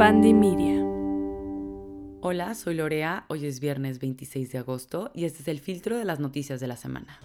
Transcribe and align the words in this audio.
Media. 0.00 0.82
Hola, 2.22 2.54
soy 2.54 2.72
Lorea, 2.72 3.26
hoy 3.28 3.44
es 3.44 3.60
viernes 3.60 3.98
26 3.98 4.50
de 4.50 4.56
agosto 4.56 5.10
y 5.14 5.26
este 5.26 5.42
es 5.42 5.48
el 5.48 5.60
filtro 5.60 5.98
de 5.98 6.06
las 6.06 6.20
noticias 6.20 6.58
de 6.58 6.68
la 6.68 6.78
semana. 6.78 7.20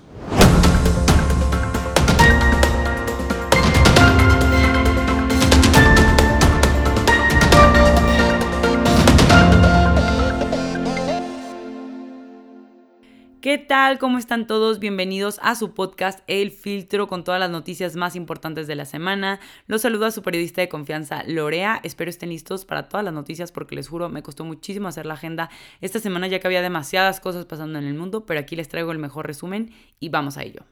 ¿Qué 13.45 13.59
tal? 13.59 13.99
¿Cómo 13.99 14.17
están 14.17 14.47
todos? 14.47 14.79
Bienvenidos 14.79 15.39
a 15.43 15.53
su 15.53 15.75
podcast 15.75 16.21
El 16.25 16.49
Filtro 16.49 17.07
con 17.07 17.23
todas 17.23 17.39
las 17.39 17.51
noticias 17.51 17.95
más 17.95 18.15
importantes 18.15 18.65
de 18.65 18.73
la 18.73 18.85
semana. 18.85 19.39
Los 19.67 19.83
saludo 19.83 20.07
a 20.07 20.11
su 20.11 20.23
periodista 20.23 20.61
de 20.61 20.67
confianza, 20.67 21.21
Lorea. 21.27 21.79
Espero 21.83 22.09
estén 22.09 22.29
listos 22.29 22.65
para 22.65 22.89
todas 22.89 23.03
las 23.03 23.13
noticias 23.13 23.51
porque 23.51 23.75
les 23.75 23.87
juro, 23.87 24.09
me 24.09 24.23
costó 24.23 24.45
muchísimo 24.45 24.87
hacer 24.87 25.05
la 25.05 25.13
agenda 25.13 25.51
esta 25.79 25.99
semana 25.99 26.25
ya 26.25 26.39
que 26.39 26.47
había 26.47 26.63
demasiadas 26.63 27.19
cosas 27.19 27.45
pasando 27.45 27.77
en 27.77 27.85
el 27.85 27.93
mundo, 27.93 28.25
pero 28.25 28.39
aquí 28.39 28.55
les 28.55 28.67
traigo 28.67 28.91
el 28.91 28.97
mejor 28.97 29.27
resumen 29.27 29.71
y 29.99 30.09
vamos 30.09 30.37
a 30.37 30.43
ello. 30.43 30.63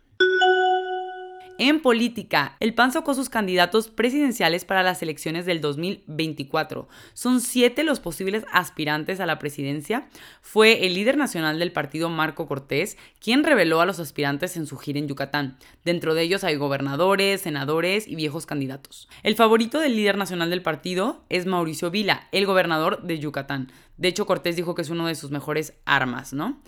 En 1.60 1.82
política, 1.82 2.58
el 2.60 2.74
PAN 2.74 2.92
sacó 2.92 3.14
sus 3.14 3.30
candidatos 3.30 3.88
presidenciales 3.88 4.66
para 4.66 4.82
las 4.82 5.04
elecciones 5.04 5.46
del 5.46 5.62
2024. 5.62 6.88
Son 7.14 7.42
siete 7.42 7.84
los 7.84 8.00
posibles 8.00 8.44
aspirantes 8.52 9.20
a 9.20 9.28
la 9.28 9.38
presidencia. 9.38 10.08
Fue 10.42 10.88
el 10.88 10.96
líder 10.96 11.16
nacional 11.16 11.60
del 11.60 11.72
partido 11.72 12.10
Marco 12.10 12.48
Cortés 12.48 12.98
quien 13.20 13.44
reveló 13.44 13.82
a 13.82 13.86
los 13.86 14.00
aspirantes 14.00 14.58
en 14.58 14.66
su 14.66 14.78
gira 14.78 14.98
en 14.98 15.08
Yucatán. 15.08 15.58
Dentro 15.86 16.16
de 16.16 16.24
ellos 16.24 16.44
hay 16.44 16.56
gobernadores, 16.56 17.42
senadores 17.42 18.08
y 18.08 18.16
viejos 18.16 18.48
candidatos. 18.48 19.08
El 19.22 19.36
favorito 19.36 19.80
del 19.80 19.96
líder 19.96 20.18
nacional 20.18 20.50
del 20.50 20.64
partido 20.64 21.24
es 21.30 21.46
Mauricio 21.46 21.92
Vila, 21.92 22.28
el 22.32 22.48
gobernador 22.48 23.04
de 23.04 23.20
Yucatán. 23.20 23.72
De 23.98 24.08
hecho, 24.08 24.26
Cortés 24.26 24.56
dijo 24.56 24.74
que 24.74 24.82
es 24.82 24.90
uno 24.90 25.06
de 25.06 25.14
sus 25.14 25.30
mejores 25.30 25.74
armas, 25.86 26.34
¿no? 26.34 26.60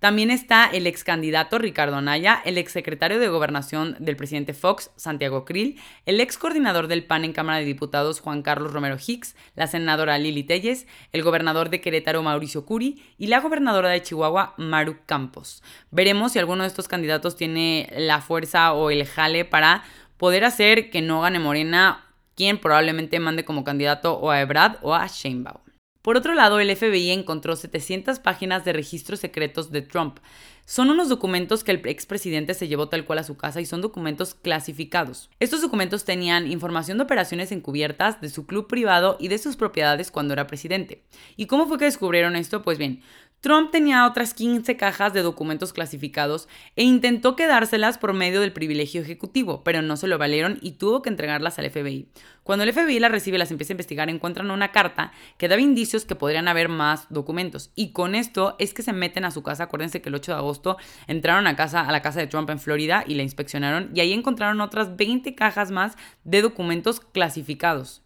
También 0.00 0.30
está 0.30 0.64
el 0.64 0.86
ex 0.86 1.04
candidato 1.04 1.58
Ricardo 1.58 1.96
Anaya, 1.96 2.40
el 2.46 2.56
ex 2.56 2.72
secretario 2.72 3.20
de 3.20 3.28
Gobernación 3.28 3.96
del 3.98 4.16
presidente 4.16 4.54
Fox, 4.54 4.90
Santiago 4.96 5.44
Krill, 5.44 5.78
el 6.06 6.20
ex 6.20 6.38
coordinador 6.38 6.88
del 6.88 7.04
PAN 7.04 7.26
en 7.26 7.34
Cámara 7.34 7.58
de 7.58 7.66
Diputados, 7.66 8.20
Juan 8.20 8.40
Carlos 8.40 8.72
Romero 8.72 8.96
Hicks, 8.96 9.36
la 9.56 9.66
senadora 9.66 10.16
Lili 10.16 10.42
Telles, 10.42 10.86
el 11.12 11.22
gobernador 11.22 11.68
de 11.68 11.82
Querétaro, 11.82 12.22
Mauricio 12.22 12.64
Curi, 12.64 13.04
y 13.18 13.26
la 13.26 13.40
gobernadora 13.40 13.90
de 13.90 14.02
Chihuahua, 14.02 14.54
Maru 14.56 14.96
Campos. 15.04 15.62
Veremos 15.90 16.32
si 16.32 16.38
alguno 16.38 16.62
de 16.62 16.68
estos 16.68 16.88
candidatos 16.88 17.36
tiene 17.36 17.92
la 17.94 18.22
fuerza 18.22 18.72
o 18.72 18.90
el 18.90 19.04
jale 19.04 19.44
para 19.44 19.84
poder 20.16 20.46
hacer 20.46 20.88
que 20.88 21.02
no 21.02 21.20
gane 21.20 21.40
Morena, 21.40 22.06
quien 22.36 22.56
probablemente 22.56 23.20
mande 23.20 23.44
como 23.44 23.64
candidato 23.64 24.14
o 24.14 24.30
a 24.30 24.40
Ebrad 24.40 24.76
o 24.80 24.94
a 24.94 25.06
Sheinbaum. 25.06 25.69
Por 26.02 26.16
otro 26.16 26.34
lado, 26.34 26.60
el 26.60 26.74
FBI 26.74 27.10
encontró 27.10 27.56
700 27.56 28.20
páginas 28.20 28.64
de 28.64 28.72
registros 28.72 29.20
secretos 29.20 29.70
de 29.70 29.82
Trump. 29.82 30.18
Son 30.64 30.88
unos 30.88 31.08
documentos 31.08 31.62
que 31.62 31.72
el 31.72 31.86
expresidente 31.86 32.54
se 32.54 32.68
llevó 32.68 32.88
tal 32.88 33.04
cual 33.04 33.18
a 33.18 33.24
su 33.24 33.36
casa 33.36 33.60
y 33.60 33.66
son 33.66 33.82
documentos 33.82 34.34
clasificados. 34.34 35.28
Estos 35.40 35.60
documentos 35.60 36.04
tenían 36.04 36.50
información 36.50 36.96
de 36.96 37.04
operaciones 37.04 37.52
encubiertas, 37.52 38.20
de 38.20 38.30
su 38.30 38.46
club 38.46 38.66
privado 38.66 39.16
y 39.20 39.28
de 39.28 39.38
sus 39.38 39.56
propiedades 39.56 40.10
cuando 40.10 40.32
era 40.32 40.46
presidente. 40.46 41.02
¿Y 41.36 41.46
cómo 41.46 41.66
fue 41.66 41.76
que 41.76 41.86
descubrieron 41.86 42.36
esto? 42.36 42.62
Pues 42.62 42.78
bien, 42.78 43.02
Trump 43.40 43.70
tenía 43.70 44.06
otras 44.06 44.34
15 44.34 44.76
cajas 44.76 45.14
de 45.14 45.22
documentos 45.22 45.72
clasificados 45.72 46.46
e 46.76 46.84
intentó 46.84 47.36
quedárselas 47.36 47.96
por 47.96 48.12
medio 48.12 48.42
del 48.42 48.52
privilegio 48.52 49.00
ejecutivo, 49.00 49.64
pero 49.64 49.80
no 49.80 49.96
se 49.96 50.08
lo 50.08 50.18
valieron 50.18 50.58
y 50.60 50.72
tuvo 50.72 51.00
que 51.00 51.08
entregarlas 51.08 51.58
al 51.58 51.70
FBI. 51.70 52.10
Cuando 52.42 52.64
el 52.64 52.72
FBI 52.74 52.98
las 53.00 53.10
recibe 53.10 53.36
y 53.36 53.38
las 53.38 53.50
empieza 53.50 53.72
a 53.72 53.74
investigar, 53.74 54.10
encuentran 54.10 54.50
una 54.50 54.72
carta 54.72 55.12
que 55.38 55.48
daba 55.48 55.62
indicios 55.62 56.04
que 56.04 56.16
podrían 56.16 56.48
haber 56.48 56.68
más 56.68 57.06
documentos. 57.08 57.70
Y 57.74 57.92
con 57.92 58.14
esto 58.14 58.56
es 58.58 58.74
que 58.74 58.82
se 58.82 58.92
meten 58.92 59.24
a 59.24 59.30
su 59.30 59.42
casa. 59.42 59.64
Acuérdense 59.64 60.02
que 60.02 60.10
el 60.10 60.16
8 60.16 60.32
de 60.32 60.38
agosto 60.38 60.76
entraron 61.06 61.46
a, 61.46 61.56
casa, 61.56 61.80
a 61.80 61.92
la 61.92 62.02
casa 62.02 62.20
de 62.20 62.26
Trump 62.26 62.50
en 62.50 62.58
Florida 62.58 63.04
y 63.06 63.14
la 63.14 63.22
inspeccionaron 63.22 63.90
y 63.94 64.00
ahí 64.00 64.12
encontraron 64.12 64.60
otras 64.60 64.96
20 64.96 65.34
cajas 65.34 65.70
más 65.70 65.96
de 66.24 66.42
documentos 66.42 67.00
clasificados. 67.00 68.02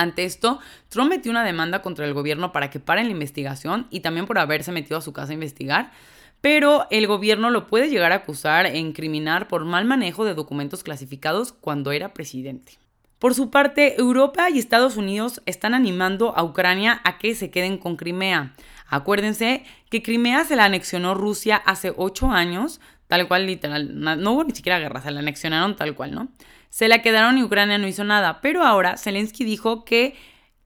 Ante 0.00 0.24
esto, 0.24 0.60
Trump 0.88 1.10
metió 1.10 1.30
una 1.30 1.44
demanda 1.44 1.82
contra 1.82 2.06
el 2.06 2.14
gobierno 2.14 2.52
para 2.52 2.70
que 2.70 2.80
paren 2.80 3.04
la 3.04 3.12
investigación 3.12 3.86
y 3.90 4.00
también 4.00 4.24
por 4.24 4.38
haberse 4.38 4.72
metido 4.72 4.96
a 4.96 5.02
su 5.02 5.12
casa 5.12 5.32
a 5.32 5.34
investigar, 5.34 5.92
pero 6.40 6.86
el 6.90 7.06
gobierno 7.06 7.50
lo 7.50 7.66
puede 7.66 7.90
llegar 7.90 8.12
a 8.12 8.14
acusar 8.14 8.64
e 8.64 8.78
incriminar 8.78 9.46
por 9.46 9.66
mal 9.66 9.84
manejo 9.84 10.24
de 10.24 10.32
documentos 10.32 10.82
clasificados 10.82 11.52
cuando 11.52 11.92
era 11.92 12.14
presidente. 12.14 12.78
Por 13.18 13.34
su 13.34 13.50
parte, 13.50 14.00
Europa 14.00 14.48
y 14.48 14.58
Estados 14.58 14.96
Unidos 14.96 15.42
están 15.44 15.74
animando 15.74 16.34
a 16.34 16.44
Ucrania 16.44 17.02
a 17.04 17.18
que 17.18 17.34
se 17.34 17.50
queden 17.50 17.76
con 17.76 17.96
Crimea. 17.96 18.54
Acuérdense 18.88 19.64
que 19.90 20.02
Crimea 20.02 20.46
se 20.46 20.56
la 20.56 20.64
anexionó 20.64 21.12
Rusia 21.12 21.56
hace 21.56 21.92
ocho 21.94 22.30
años, 22.30 22.80
tal 23.06 23.28
cual 23.28 23.44
literal, 23.44 24.00
no 24.00 24.32
hubo 24.32 24.44
ni 24.44 24.54
siquiera 24.54 24.78
guerra, 24.78 25.02
se 25.02 25.10
la 25.10 25.20
anexionaron 25.20 25.76
tal 25.76 25.94
cual, 25.94 26.14
¿no? 26.14 26.28
Se 26.70 26.88
la 26.88 27.02
quedaron 27.02 27.36
y 27.36 27.42
Ucrania 27.42 27.78
no 27.78 27.86
hizo 27.86 28.04
nada, 28.04 28.40
pero 28.40 28.64
ahora 28.64 28.96
Zelensky 28.96 29.44
dijo 29.44 29.84
que 29.84 30.14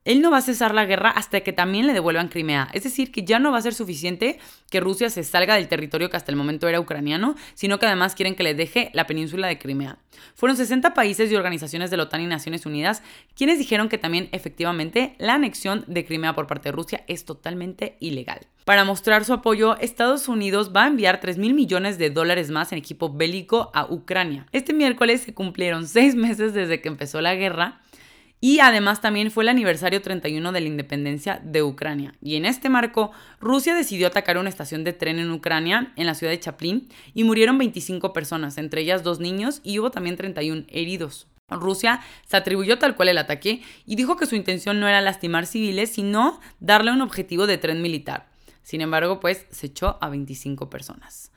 él 0.05 0.21
no 0.21 0.31
va 0.31 0.39
a 0.39 0.43
cesar 0.43 0.75
la 0.75 0.85
guerra 0.85 1.11
hasta 1.11 1.41
que 1.41 1.53
también 1.53 1.87
le 1.87 1.93
devuelvan 1.93 2.29
Crimea. 2.29 2.69
Es 2.73 2.85
decir, 2.85 3.11
que 3.11 3.25
ya 3.25 3.39
no 3.39 3.53
va 3.53 3.59
a 3.59 3.63
ser 3.63 3.75
suficiente 3.75 4.39
que 4.71 4.81
Rusia 4.81 5.09
se 5.09 5.25
salga 5.25 5.55
del 5.55 5.69
territorio 5.69 6.11
que 6.11 6.17
hasta 6.17 6.31
el 6.31 6.37
momento 6.37 6.69
era 6.69 6.81
ucraniano, 6.81 7.35
sino 7.55 7.79
que 7.79 7.87
además 7.87 8.15
quieren 8.15 8.35
que 8.35 8.43
le 8.43 8.55
deje 8.55 8.91
la 8.93 9.07
península 9.07 9.49
de 9.49 9.59
Crimea. 9.59 9.99
Fueron 10.35 10.57
60 10.57 10.95
países 10.95 11.31
y 11.31 11.37
organizaciones 11.37 11.91
de 11.91 11.97
la 11.97 12.05
OTAN 12.05 12.21
y 12.21 12.27
Naciones 12.27 12.67
Unidas 12.67 13.03
quienes 13.35 13.59
dijeron 13.59 13.89
que 13.89 13.99
también 13.99 14.29
efectivamente 14.33 15.15
la 15.19 15.35
anexión 15.35 15.85
de 15.87 16.05
Crimea 16.05 16.35
por 16.35 16.47
parte 16.47 16.69
de 16.69 16.73
Rusia 16.73 17.05
es 17.09 17.25
totalmente 17.25 17.97
ilegal. 18.01 18.47
Para 18.65 18.85
mostrar 18.85 19.25
su 19.25 19.33
apoyo, 19.33 19.77
Estados 19.79 20.29
Unidos 20.29 20.73
va 20.75 20.85
a 20.85 20.89
enviar 20.89 21.21
3 21.21 21.37
mil 21.39 21.55
millones 21.55 21.99
de 21.99 22.11
dólares 22.11 22.51
más 22.51 22.73
en 22.73 22.79
equipo 22.79 23.13
bélico 23.13 23.71
a 23.75 23.87
Ucrania. 23.91 24.47
Este 24.53 24.73
miércoles 24.73 25.23
se 25.23 25.35
cumplieron 25.35 25.87
seis 25.87 26.15
meses 26.15 26.55
desde 26.55 26.81
que 26.81 26.89
empezó 26.89 27.21
la 27.21 27.35
guerra 27.35 27.81
y 28.45 28.61
además 28.61 29.01
también 29.01 29.31
fue 29.31 29.43
el 29.45 29.49
aniversario 29.49 30.03
31 30.03 30.53
de 30.53 30.61
la 30.61 30.67
independencia 30.67 31.41
de 31.43 31.63
Ucrania. 31.63 32.13
Y 32.21 32.37
en 32.37 32.45
este 32.45 32.69
marco, 32.69 33.11
Rusia 33.41 33.75
decidió 33.75 34.07
atacar 34.07 34.37
una 34.37 34.51
estación 34.51 34.85
de 34.85 34.93
tren 34.93 35.19
en 35.19 35.31
Ucrania, 35.31 35.95
en 35.97 36.05
la 36.05 36.13
ciudad 36.13 36.31
de 36.31 36.41
Chaplin, 36.41 36.91
y 37.15 37.25
murieron 37.25 37.57
25 37.57 38.13
personas, 38.13 38.59
entre 38.59 38.83
ellas 38.83 39.03
dos 39.03 39.19
niños, 39.19 39.63
y 39.65 39.79
hubo 39.79 39.91
también 39.91 40.19
31 40.19 40.65
heridos. 40.69 41.27
Rusia 41.49 42.03
se 42.27 42.37
atribuyó 42.37 42.79
tal 42.79 42.97
cual 42.97 43.09
el 43.09 43.17
ataque 43.17 43.63
y 43.87 43.97
dijo 43.97 44.19
que 44.19 44.27
su 44.27 44.37
intención 44.37 44.79
no 44.79 44.89
era 44.89 45.01
lastimar 45.01 45.47
civiles, 45.47 45.95
sino 45.95 46.39
darle 46.61 46.93
un 46.93 47.01
objetivo 47.01 47.47
de 47.47 47.57
tren 47.57 47.81
militar. 47.81 48.29
Sin 48.63 48.83
embargo, 48.83 49.21
pues 49.21 49.47
se 49.53 49.69
echó 49.69 49.97
a 50.03 50.11
25 50.11 50.69
personas. 50.69 51.33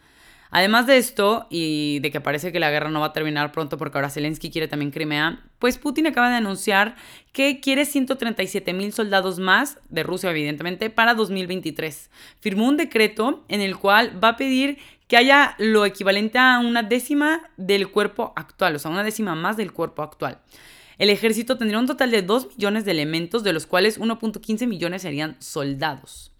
Además 0.50 0.88
de 0.88 0.98
esto, 0.98 1.48
y 1.50 2.00
de 2.00 2.12
que 2.12 2.22
parece 2.22 2.52
que 2.52 2.60
la 2.60 2.72
guerra 2.72 2.90
no 2.90 3.02
va 3.02 3.08
a 3.08 3.14
terminar 3.14 3.52
pronto 3.52 3.78
porque 3.78 3.98
ahora 3.98 4.10
Zelensky 4.10 4.50
quiere 4.50 4.68
también 4.68 4.92
Crimea, 4.92 5.44
pues 5.60 5.78
Putin 5.78 6.08
acaba 6.08 6.30
de 6.30 6.36
anunciar 6.36 6.96
que 7.34 7.60
quiere 7.60 7.86
137 7.86 8.74
mil 8.74 8.94
soldados 8.94 9.40
más, 9.40 9.80
de 9.90 10.04
Rusia 10.04 10.30
evidentemente, 10.32 10.90
para 10.90 11.14
2023. 11.16 12.10
Firmó 12.40 12.68
un 12.68 12.78
decreto 12.78 13.44
en 13.50 13.62
el 13.62 13.78
cual 13.78 14.24
va 14.24 14.30
a 14.30 14.38
pedir 14.38 14.78
que 15.08 15.18
haya 15.18 15.56
lo 15.58 15.86
equivalente 15.86 16.38
a 16.38 16.60
una 16.60 16.84
décima 16.84 17.50
del 17.58 17.90
cuerpo 17.90 18.34
actual, 18.36 18.76
o 18.76 18.80
sea, 18.80 18.92
una 18.92 19.04
décima 19.04 19.36
más 19.36 19.58
del 19.58 19.72
cuerpo 19.72 20.04
actual. 20.04 20.40
El 20.98 21.10
ejército 21.10 21.58
tendría 21.58 21.80
un 21.80 21.86
total 21.86 22.12
de 22.12 22.24
2 22.24 22.58
millones 22.58 22.84
de 22.84 22.92
elementos, 22.92 23.44
de 23.44 23.54
los 23.54 23.68
cuales 23.68 24.00
1.15 24.00 24.68
millones 24.68 25.04
serían 25.04 25.36
soldados. 25.40 26.32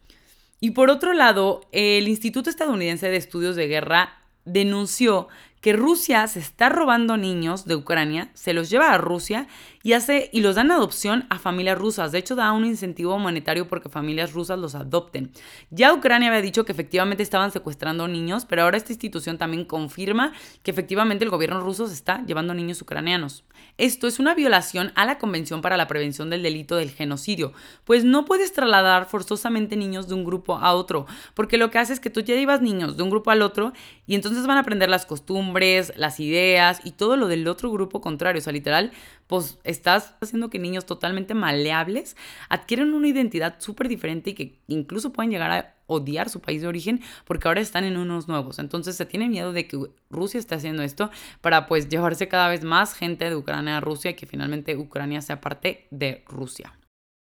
Y 0.60 0.72
por 0.72 0.90
otro 0.90 1.14
lado, 1.14 1.62
el 1.72 2.08
Instituto 2.08 2.50
Estadounidense 2.50 3.10
de 3.10 3.18
Estudios 3.18 3.56
de 3.56 3.68
Guerra 3.68 4.20
denunció 4.46 5.28
que 5.62 5.74
Rusia 5.74 6.26
se 6.28 6.40
está 6.40 6.70
robando 6.70 7.18
niños 7.18 7.66
de 7.66 7.76
Ucrania, 7.76 8.30
se 8.34 8.54
los 8.54 8.70
lleva 8.70 8.92
a 8.92 8.98
Rusia 8.98 9.48
y 9.88 9.94
hace 9.94 10.30
y 10.34 10.42
los 10.42 10.56
dan 10.56 10.70
adopción 10.70 11.26
a 11.30 11.40
familias 11.40 11.78
rusas. 11.78 12.12
De 12.12 12.18
hecho, 12.18 12.36
da 12.36 12.52
un 12.52 12.66
incentivo 12.66 13.18
monetario 13.20 13.70
porque 13.70 13.88
familias 13.88 14.34
rusas 14.34 14.60
los 14.60 14.76
adopten. 14.76 15.32
Ya 15.70 15.94
Ucrania 15.94 16.28
había 16.28 16.42
dicho 16.42 16.66
que 16.66 16.74
efectivamente 16.74 17.24
estaban 17.24 17.54
secuestrando 17.54 18.06
niños, 18.10 18.44
pero 18.44 18.64
ahora 18.64 18.76
esta 18.76 18.92
institución 18.92 19.38
también 19.38 19.64
confirma 19.64 20.34
que 20.62 20.72
efectivamente 20.72 21.24
el 21.24 21.32
gobierno 21.32 21.62
ruso 21.62 21.88
se 21.88 21.94
está 21.94 22.22
llevando 22.26 22.54
niños 22.54 22.82
ucranianos. 22.82 23.46
Esto 23.78 24.08
es 24.08 24.20
una 24.20 24.36
violación 24.36 24.92
a 24.96 25.06
la 25.06 25.20
Convención 25.20 25.62
para 25.62 25.78
la 25.78 25.88
Prevención 25.88 26.30
del 26.30 26.44
Delito 26.44 26.76
del 26.76 26.92
Genocidio, 26.92 27.54
pues 27.86 28.04
no 28.04 28.26
puedes 28.26 28.52
trasladar 28.52 29.06
forzosamente 29.06 29.78
niños 29.78 30.10
de 30.10 30.16
un 30.16 30.26
grupo 30.26 30.58
a 30.58 30.74
otro, 30.74 31.06
porque 31.34 31.58
lo 31.58 31.72
que 31.72 31.78
hace 31.80 31.94
es 31.94 32.02
que 32.02 32.10
tú 32.10 32.20
ya 32.20 32.36
llevas 32.36 32.62
niños 32.62 32.98
de 32.98 33.04
un 33.04 33.10
grupo 33.10 33.32
al 33.32 33.42
otro 33.42 33.72
y 34.06 34.16
entonces 34.16 34.46
van 34.48 34.58
a 34.58 34.62
aprender 34.62 34.90
las 34.90 35.06
costumbres, 35.06 35.94
las 35.96 36.20
ideas 36.20 36.82
y 36.84 36.92
todo 36.92 37.16
lo 37.16 37.28
del 37.28 37.48
otro 37.48 37.72
grupo 37.72 38.02
contrario, 38.02 38.40
o 38.40 38.44
sea, 38.44 38.52
literal, 38.52 38.92
pues 39.28 39.60
estás 39.64 40.16
haciendo 40.22 40.50
que 40.50 40.60
niños 40.60 40.86
totalmente 40.86 41.34
maleables 41.34 42.16
adquieren 42.50 42.94
una 42.94 43.08
identidad 43.08 43.56
súper 43.60 43.88
diferente 43.90 44.32
y 44.32 44.34
que 44.34 44.60
incluso 44.68 45.14
pueden 45.14 45.32
llegar 45.32 45.52
a 45.52 45.76
odiar 45.86 46.30
su 46.30 46.42
país 46.42 46.62
de 46.62 46.68
origen 46.68 47.02
porque 47.26 47.48
ahora 47.48 47.62
están 47.62 47.84
en 47.84 47.98
unos 47.98 48.28
nuevos. 48.28 48.60
Entonces 48.60 48.96
se 48.96 49.06
tiene 49.06 49.30
miedo 49.30 49.54
de 49.54 49.68
que 49.68 49.78
Rusia 50.10 50.40
esté 50.40 50.56
haciendo 50.56 50.84
esto 50.84 51.10
para 51.42 51.68
pues 51.68 51.90
llevarse 51.90 52.28
cada 52.28 52.50
vez 52.50 52.64
más 52.64 52.94
gente 52.94 53.30
de 53.30 53.36
Ucrania 53.36 53.78
a 53.78 53.82
Rusia 53.82 54.12
y 54.12 54.16
que 54.16 54.26
finalmente 54.26 54.76
Ucrania 54.78 55.22
sea 55.22 55.42
parte 55.42 55.88
de 55.92 56.24
Rusia. 56.28 56.74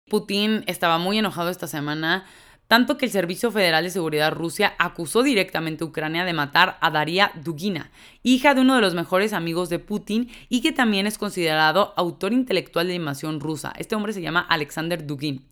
Putin 0.08 0.64
estaba 0.68 1.00
muy 1.00 1.18
enojado 1.18 1.50
esta 1.50 1.68
semana, 1.68 2.26
tanto 2.68 2.98
que 2.98 3.06
el 3.06 3.12
Servicio 3.12 3.52
Federal 3.52 3.84
de 3.84 3.90
Seguridad 3.90 4.32
Rusia 4.32 4.74
acusó 4.78 5.24
directamente 5.24 5.84
a 5.84 5.88
Ucrania 5.88 6.26
de 6.26 6.34
matar 6.34 6.78
a 6.82 6.92
Daria 6.92 7.32
Dugina, 7.44 7.92
hija 8.24 8.54
de 8.54 8.62
uno 8.62 8.76
de 8.76 8.82
los 8.82 8.96
mejores 8.96 9.34
amigos 9.34 9.70
de 9.70 9.80
Putin 9.80 10.30
y 10.50 10.62
que 10.62 10.72
también 10.72 11.08
es 11.08 11.18
considerado 11.18 11.94
autor 11.96 12.34
intelectual 12.34 12.88
de 12.88 12.96
invasión 12.96 13.40
rusa. 13.40 13.74
Este 13.78 13.96
hombre 13.96 14.14
se 14.14 14.22
llama 14.22 14.42
Alexander 14.42 15.06
Dugin. 15.06 15.46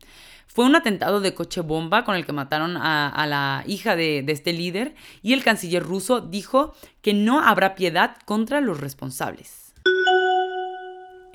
Fue 0.48 0.65
un 0.65 0.75
atentado 0.75 1.19
de 1.19 1.33
coche 1.33 1.62
bomba 1.62 2.04
con 2.04 2.15
el 2.15 2.25
que 2.25 2.33
mataron 2.33 2.77
a, 2.77 3.25
la 3.27 3.63
hija 3.65 3.95
de 3.95 4.24
este 4.27 4.54
líder 4.54 4.94
y 5.21 5.33
el 5.33 5.44
canciller 5.44 5.81
ruso 5.81 6.21
dijo 6.21 6.75
que 7.01 7.13
no 7.13 7.42
habrá 7.42 7.74
piedad 7.75 8.18
contra 8.25 8.62
los 8.62 8.80
responsables. 8.80 9.63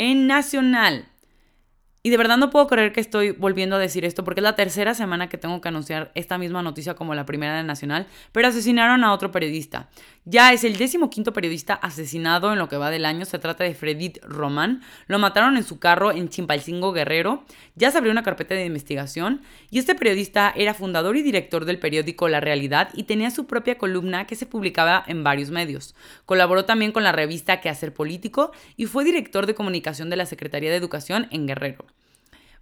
En 0.01 0.29
Nacional, 0.29 1.09
y 2.09 2.11
de 2.11 2.17
verdad 2.17 2.39
no 2.39 2.49
puedo 2.49 2.67
creer 2.69 2.95
que 2.95 3.03
estoy 3.03 3.33
volviendo 3.33 3.77
a 3.77 3.79
decir 3.79 4.07
esto 4.07 4.25
porque 4.25 4.41
es 4.41 4.43
la 4.43 4.57
tercera 4.57 4.95
semana 4.95 5.29
que 5.29 5.37
tengo 5.37 5.61
que 5.61 5.69
anunciar 5.69 6.11
esta 6.15 6.39
misma 6.39 6.63
noticia 6.63 6.95
como 6.95 7.15
la 7.15 7.27
primera 7.27 7.59
de 7.59 7.65
Nacional, 7.65 8.07
pero 8.33 8.49
asesinaron 8.49 9.05
a 9.05 9.13
otro 9.13 9.31
periodista. 9.31 9.91
Ya 10.25 10.55
es 10.55 10.65
el 10.65 10.79
décimo 10.79 11.11
quinto 11.11 11.35
periodista 11.35 11.75
asesinado 11.75 12.51
en 12.51 12.59
lo 12.59 12.71
que 12.71 12.79
va 12.79 12.89
del 12.89 13.05
año. 13.05 13.27
Se 13.27 13.39
trata 13.39 13.65
de 13.65 13.75
Fredit 13.75 14.23
Román. 14.23 14.81
Lo 15.07 15.19
mataron 15.19 15.59
en 15.59 15.65
su 15.65 15.79
carro 15.79 16.11
en 16.11 16.31
Chimpalcingo 16.31 16.93
Guerrero. 16.93 17.45
Ya 17.77 17.91
se 17.91 17.99
abrió 17.99 18.11
una 18.11 18.23
carpeta 18.23 18.55
de 18.55 18.65
investigación 18.65 19.43
y 19.71 19.79
este 19.79 19.95
periodista 19.95 20.51
era 20.57 20.73
fundador 20.73 21.19
y 21.19 21.23
director 21.23 21.67
del 21.67 21.79
periódico 21.79 22.31
La 22.31 22.41
Realidad 22.41 22.89
y 22.95 23.03
tenía 23.03 23.31
su 23.31 23.47
propia 23.47 23.77
columna 23.77 24.27
que 24.27 24.35
se 24.35 24.47
publicaba 24.47 25.05
en 25.07 25.25
varios 25.25 25.51
medios. 25.51 25.95
Colaboró 26.25 26.65
también 26.65 26.93
con 26.93 27.05
la 27.05 27.13
revista 27.13 27.61
Quehacer 27.61 27.93
Político 27.93 28.53
y 28.79 28.87
fue 28.87 29.05
director 29.05 29.45
de 29.45 29.55
comunicación 29.55 30.09
de 30.09 30.17
la 30.17 30.25
Secretaría 30.25 30.71
de 30.71 30.77
Educación 30.77 31.29
en 31.31 31.47
Guerrero. 31.47 31.85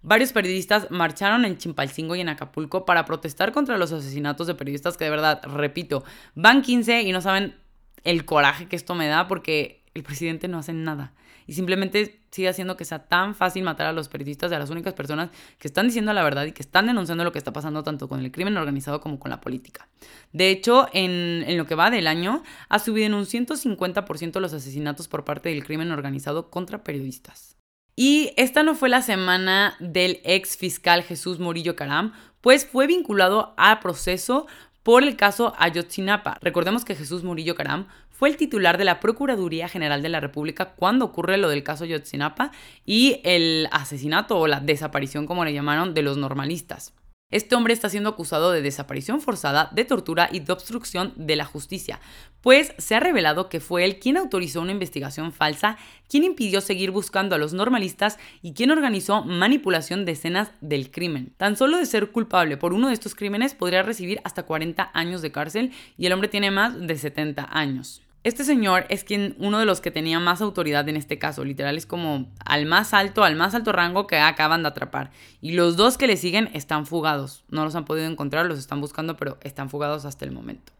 Varios 0.01 0.31
periodistas 0.31 0.89
marcharon 0.89 1.45
en 1.45 1.57
Chimpalcingo 1.57 2.15
y 2.15 2.21
en 2.21 2.29
Acapulco 2.29 2.85
para 2.85 3.05
protestar 3.05 3.51
contra 3.51 3.77
los 3.77 3.91
asesinatos 3.91 4.47
de 4.47 4.55
periodistas 4.55 4.97
que 4.97 5.05
de 5.05 5.09
verdad, 5.09 5.41
repito, 5.43 6.03
van 6.35 6.61
15 6.61 7.01
y 7.01 7.11
no 7.11 7.21
saben 7.21 7.55
el 8.03 8.25
coraje 8.25 8.67
que 8.67 8.75
esto 8.75 8.95
me 8.95 9.07
da 9.07 9.27
porque 9.27 9.83
el 9.93 10.03
presidente 10.03 10.47
no 10.47 10.59
hace 10.59 10.73
nada. 10.73 11.13
Y 11.47 11.53
simplemente 11.53 12.21
sigue 12.29 12.49
haciendo 12.49 12.77
que 12.77 12.85
sea 12.85 13.07
tan 13.07 13.33
fácil 13.33 13.63
matar 13.63 13.87
a 13.87 13.93
los 13.93 14.09
periodistas, 14.09 14.51
a 14.51 14.59
las 14.59 14.69
únicas 14.69 14.93
personas 14.93 15.29
que 15.57 15.67
están 15.67 15.87
diciendo 15.87 16.13
la 16.13 16.23
verdad 16.23 16.45
y 16.45 16.51
que 16.51 16.61
están 16.61 16.87
denunciando 16.87 17.23
lo 17.23 17.31
que 17.31 17.37
está 17.37 17.53
pasando 17.53 17.83
tanto 17.83 18.07
con 18.07 18.19
el 18.19 18.31
crimen 18.31 18.57
organizado 18.57 19.01
como 19.01 19.17
con 19.17 19.31
la 19.31 19.41
política. 19.41 19.87
De 20.33 20.49
hecho, 20.49 20.87
en, 20.93 21.43
en 21.47 21.57
lo 21.57 21.65
que 21.65 21.75
va 21.75 21.89
del 21.89 22.07
año, 22.07 22.43
ha 22.69 22.79
subido 22.79 23.07
en 23.07 23.13
un 23.13 23.25
150% 23.25 24.39
los 24.39 24.53
asesinatos 24.53 25.07
por 25.07 25.23
parte 25.23 25.49
del 25.49 25.63
crimen 25.63 25.91
organizado 25.91 26.49
contra 26.49 26.83
periodistas. 26.83 27.56
Y 27.99 28.31
esta 28.37 28.61
no 28.61 28.75
fue 28.75 28.89
la 28.89 29.01
semana 29.01 29.75
del 29.79 30.21
ex 30.23 30.55
fiscal 30.55 31.01
Jesús 31.01 31.39
Murillo 31.39 31.75
Caram, 31.75 32.13
pues 32.41 32.63
fue 32.63 32.85
vinculado 32.85 33.55
a 33.57 33.79
proceso 33.79 34.45
por 34.83 35.01
el 35.01 35.15
caso 35.15 35.55
Ayotzinapa. 35.57 36.37
Recordemos 36.39 36.85
que 36.85 36.93
Jesús 36.93 37.23
Murillo 37.23 37.55
Caram 37.55 37.87
fue 38.11 38.29
el 38.29 38.37
titular 38.37 38.77
de 38.77 38.85
la 38.85 38.99
Procuraduría 38.99 39.67
General 39.67 40.03
de 40.03 40.09
la 40.09 40.19
República 40.19 40.75
cuando 40.75 41.05
ocurre 41.05 41.37
lo 41.37 41.49
del 41.49 41.63
caso 41.63 41.85
Ayotzinapa 41.85 42.51
y 42.85 43.19
el 43.23 43.67
asesinato 43.71 44.37
o 44.37 44.45
la 44.45 44.59
desaparición, 44.59 45.25
como 45.25 45.43
le 45.43 45.53
llamaron, 45.53 45.95
de 45.95 46.03
los 46.03 46.17
normalistas. 46.17 46.93
Este 47.29 47.55
hombre 47.55 47.73
está 47.73 47.89
siendo 47.89 48.07
acusado 48.07 48.53
de 48.53 48.61
desaparición 48.61 49.19
forzada, 49.19 49.69
de 49.73 49.83
tortura 49.83 50.29
y 50.31 50.39
de 50.39 50.53
obstrucción 50.53 51.11
de 51.17 51.35
la 51.35 51.43
justicia, 51.43 51.99
pues 52.39 52.73
se 52.77 52.95
ha 52.95 53.01
revelado 53.01 53.49
que 53.49 53.59
fue 53.59 53.83
él 53.83 53.99
quien 53.99 54.15
autorizó 54.15 54.61
una 54.61 54.71
investigación 54.71 55.33
falsa, 55.33 55.77
quien 56.07 56.23
impidió 56.23 56.61
seguir 56.61 56.91
buscando 56.91 57.35
a 57.35 57.37
los 57.37 57.51
normalistas 57.51 58.17
y 58.41 58.53
quien 58.53 58.71
organizó 58.71 59.25
manipulación 59.25 60.05
de 60.05 60.13
escenas 60.13 60.51
del 60.61 60.89
crimen. 60.89 61.33
Tan 61.35 61.57
solo 61.57 61.75
de 61.75 61.85
ser 61.85 62.11
culpable 62.11 62.55
por 62.55 62.71
uno 62.71 62.87
de 62.87 62.93
estos 62.93 63.13
crímenes 63.13 63.53
podría 63.55 63.83
recibir 63.83 64.21
hasta 64.23 64.43
40 64.43 64.89
años 64.93 65.21
de 65.21 65.33
cárcel 65.33 65.73
y 65.97 66.05
el 66.05 66.13
hombre 66.13 66.29
tiene 66.29 66.49
más 66.49 66.79
de 66.79 66.97
70 66.97 67.45
años. 67.51 68.06
Este 68.23 68.43
señor 68.43 68.85
es 68.89 69.03
quien 69.03 69.35
uno 69.39 69.59
de 69.59 69.65
los 69.65 69.79
que 69.79 69.91
tenía 69.91 70.19
más 70.19 70.41
autoridad 70.41 70.87
en 70.89 70.97
este 70.97 71.17
caso, 71.17 71.45
literal 71.45 71.77
es 71.77 71.85
como 71.85 72.29
al 72.45 72.65
más 72.65 72.93
alto, 72.93 73.23
al 73.23 73.35
más 73.35 73.55
alto 73.55 73.71
rango 73.71 74.05
que 74.05 74.17
acaban 74.17 74.63
de 74.63 74.69
atrapar. 74.69 75.11
Y 75.41 75.53
los 75.53 75.77
dos 75.77 75.97
que 75.97 76.07
le 76.07 76.17
siguen 76.17 76.49
están 76.53 76.85
fugados. 76.85 77.45
No 77.49 77.63
los 77.63 77.75
han 77.75 77.85
podido 77.85 78.07
encontrar, 78.07 78.45
los 78.45 78.59
están 78.59 78.81
buscando, 78.81 79.15
pero 79.15 79.37
están 79.41 79.69
fugados 79.69 80.03
hasta 80.03 80.25
el 80.25 80.31
momento. 80.31 80.73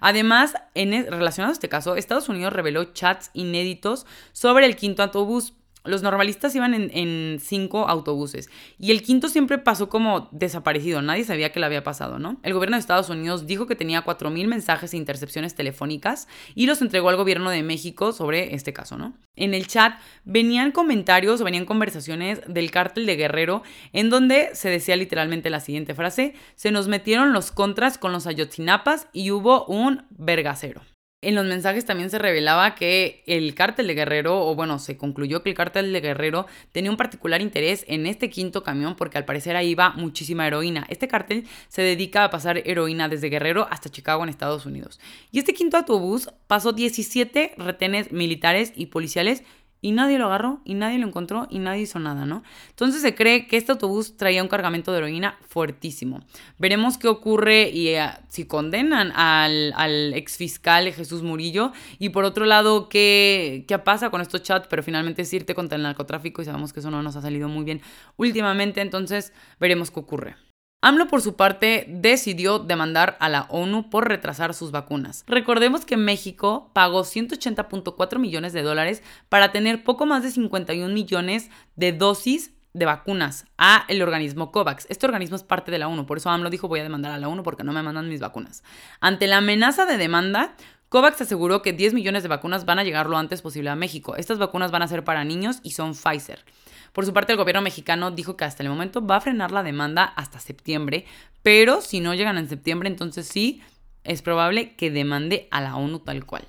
Además, 0.00 0.54
en 0.74 1.06
relacionado 1.06 1.50
a 1.50 1.52
este 1.52 1.68
caso, 1.68 1.96
Estados 1.96 2.28
Unidos 2.28 2.52
reveló 2.52 2.84
chats 2.92 3.30
inéditos 3.32 4.06
sobre 4.32 4.66
el 4.66 4.76
quinto 4.76 5.02
autobús 5.02 5.54
los 5.88 6.02
normalistas 6.02 6.54
iban 6.54 6.74
en, 6.74 7.38
cinco 7.40 7.88
autobuses 7.88 8.50
y 8.78 8.90
el 8.90 9.02
quinto 9.02 9.28
siempre 9.28 9.58
pasó 9.58 9.88
como 9.88 10.28
desaparecido, 10.32 11.02
nadie 11.02 11.24
sabía 11.24 11.50
qué 11.50 11.60
le 11.60 11.66
había 11.66 11.82
pasado, 11.82 12.18
¿no? 12.18 12.38
El 12.42 12.54
gobierno 12.54 12.76
de 12.76 12.80
Estados 12.80 13.08
Unidos 13.08 13.46
dijo 13.46 13.66
que 13.66 13.74
tenía 13.74 14.04
4.000 14.04 14.46
mensajes 14.46 14.92
e 14.92 14.96
intercepciones 14.96 15.54
telefónicas 15.54 16.28
y 16.54 16.66
los 16.66 16.82
entregó 16.82 17.08
al 17.08 17.16
gobierno 17.16 17.50
de 17.50 17.62
México 17.62 18.12
sobre 18.12 18.54
este 18.54 18.72
caso, 18.72 18.98
¿no? 18.98 19.14
En 19.36 19.54
el 19.54 19.66
chat 19.66 19.98
venían 20.24 20.72
comentarios 20.72 21.40
o 21.40 21.44
venían 21.44 21.64
conversaciones 21.64 22.40
del 22.46 22.70
cártel 22.70 23.06
de 23.06 23.16
Guerrero 23.16 23.62
en 23.92 24.10
donde 24.10 24.50
se 24.54 24.68
decía 24.68 24.96
literalmente 24.96 25.50
la 25.50 25.60
siguiente 25.60 25.94
frase, 25.94 26.34
se 26.54 26.70
nos 26.70 26.88
metieron 26.88 27.32
los 27.32 27.50
contras 27.50 27.98
con 27.98 28.12
los 28.12 28.26
ayotzinapas 28.26 29.08
y 29.12 29.30
hubo 29.30 29.64
un 29.66 30.04
vergacero. 30.10 30.82
En 31.20 31.34
los 31.34 31.44
mensajes 31.46 31.84
también 31.84 32.10
se 32.10 32.18
revelaba 32.20 32.76
que 32.76 33.24
el 33.26 33.52
cártel 33.56 33.88
de 33.88 33.94
Guerrero, 33.94 34.46
o 34.46 34.54
bueno, 34.54 34.78
se 34.78 34.96
concluyó 34.96 35.42
que 35.42 35.50
el 35.50 35.56
cártel 35.56 35.92
de 35.92 36.00
Guerrero 36.00 36.46
tenía 36.70 36.92
un 36.92 36.96
particular 36.96 37.40
interés 37.40 37.84
en 37.88 38.06
este 38.06 38.30
quinto 38.30 38.62
camión 38.62 38.94
porque 38.94 39.18
al 39.18 39.24
parecer 39.24 39.56
ahí 39.56 39.70
iba 39.70 39.90
muchísima 39.90 40.46
heroína. 40.46 40.86
Este 40.88 41.08
cártel 41.08 41.44
se 41.66 41.82
dedica 41.82 42.22
a 42.22 42.30
pasar 42.30 42.58
heroína 42.58 43.08
desde 43.08 43.30
Guerrero 43.30 43.66
hasta 43.68 43.90
Chicago 43.90 44.22
en 44.22 44.28
Estados 44.28 44.64
Unidos. 44.64 45.00
Y 45.32 45.40
este 45.40 45.54
quinto 45.54 45.76
autobús 45.76 46.30
pasó 46.46 46.72
17 46.72 47.54
retenes 47.56 48.12
militares 48.12 48.72
y 48.76 48.86
policiales 48.86 49.42
y 49.80 49.92
nadie 49.92 50.18
lo 50.18 50.26
agarró 50.26 50.60
y 50.64 50.74
nadie 50.74 50.98
lo 50.98 51.06
encontró 51.06 51.46
y 51.50 51.58
nadie 51.58 51.82
hizo 51.82 51.98
nada, 51.98 52.26
¿no? 52.26 52.42
Entonces 52.70 53.02
se 53.02 53.14
cree 53.14 53.46
que 53.46 53.56
este 53.56 53.72
autobús 53.72 54.16
traía 54.16 54.42
un 54.42 54.48
cargamento 54.48 54.92
de 54.92 54.98
heroína 54.98 55.38
fuertísimo. 55.48 56.20
Veremos 56.58 56.98
qué 56.98 57.08
ocurre 57.08 57.70
y 57.70 57.88
eh, 57.88 58.10
si 58.28 58.46
condenan 58.46 59.12
al, 59.12 59.72
al 59.76 60.14
ex 60.14 60.36
fiscal 60.36 60.92
Jesús 60.92 61.22
Murillo 61.22 61.72
y 61.98 62.08
por 62.08 62.24
otro 62.24 62.44
lado 62.44 62.88
qué, 62.88 63.64
qué 63.68 63.78
pasa 63.78 64.10
con 64.10 64.20
estos 64.20 64.42
chats, 64.42 64.66
pero 64.68 64.82
finalmente 64.82 65.22
es 65.22 65.32
irte 65.32 65.54
contra 65.54 65.76
el 65.76 65.82
narcotráfico 65.82 66.42
y 66.42 66.44
sabemos 66.44 66.72
que 66.72 66.80
eso 66.80 66.90
no 66.90 67.02
nos 67.02 67.16
ha 67.16 67.22
salido 67.22 67.48
muy 67.48 67.64
bien 67.64 67.80
últimamente, 68.16 68.80
entonces 68.80 69.32
veremos 69.60 69.90
qué 69.90 70.00
ocurre. 70.00 70.47
AMLO 70.80 71.08
por 71.08 71.22
su 71.22 71.34
parte 71.34 71.86
decidió 71.88 72.60
demandar 72.60 73.16
a 73.18 73.28
la 73.28 73.46
ONU 73.50 73.90
por 73.90 74.06
retrasar 74.06 74.54
sus 74.54 74.70
vacunas. 74.70 75.24
Recordemos 75.26 75.84
que 75.84 75.96
México 75.96 76.70
pagó 76.72 77.02
180.4 77.02 78.18
millones 78.20 78.52
de 78.52 78.62
dólares 78.62 79.02
para 79.28 79.50
tener 79.50 79.82
poco 79.82 80.06
más 80.06 80.22
de 80.22 80.30
51 80.30 80.94
millones 80.94 81.50
de 81.74 81.92
dosis 81.92 82.52
de 82.74 82.84
vacunas 82.84 83.46
a 83.56 83.86
el 83.88 84.02
organismo 84.02 84.52
COVAX. 84.52 84.86
Este 84.88 85.04
organismo 85.04 85.34
es 85.34 85.42
parte 85.42 85.72
de 85.72 85.80
la 85.80 85.88
ONU, 85.88 86.06
por 86.06 86.18
eso 86.18 86.30
AMLO 86.30 86.48
dijo 86.48 86.68
voy 86.68 86.78
a 86.78 86.84
demandar 86.84 87.10
a 87.10 87.18
la 87.18 87.28
ONU 87.28 87.42
porque 87.42 87.64
no 87.64 87.72
me 87.72 87.82
mandan 87.82 88.08
mis 88.08 88.20
vacunas. 88.20 88.62
Ante 89.00 89.26
la 89.26 89.38
amenaza 89.38 89.84
de 89.84 89.96
demanda, 89.96 90.54
COVAX 90.90 91.22
aseguró 91.22 91.60
que 91.60 91.72
10 91.72 91.92
millones 91.92 92.22
de 92.22 92.28
vacunas 92.28 92.66
van 92.66 92.78
a 92.78 92.84
llegar 92.84 93.08
lo 93.08 93.18
antes 93.18 93.42
posible 93.42 93.68
a 93.70 93.74
México. 93.74 94.14
Estas 94.14 94.38
vacunas 94.38 94.70
van 94.70 94.82
a 94.82 94.88
ser 94.88 95.02
para 95.02 95.24
niños 95.24 95.58
y 95.64 95.72
son 95.72 95.94
Pfizer. 95.94 96.44
Por 96.92 97.06
su 97.06 97.12
parte, 97.12 97.32
el 97.32 97.38
gobierno 97.38 97.62
mexicano 97.62 98.10
dijo 98.10 98.36
que 98.36 98.44
hasta 98.44 98.62
el 98.62 98.68
momento 98.68 99.06
va 99.06 99.16
a 99.16 99.20
frenar 99.20 99.52
la 99.52 99.62
demanda 99.62 100.04
hasta 100.04 100.40
septiembre, 100.40 101.04
pero 101.42 101.80
si 101.80 102.00
no 102.00 102.14
llegan 102.14 102.38
en 102.38 102.48
septiembre, 102.48 102.88
entonces 102.88 103.26
sí, 103.26 103.62
es 104.04 104.22
probable 104.22 104.74
que 104.74 104.90
demande 104.90 105.48
a 105.50 105.60
la 105.60 105.76
ONU 105.76 106.00
tal 106.00 106.24
cual. 106.24 106.46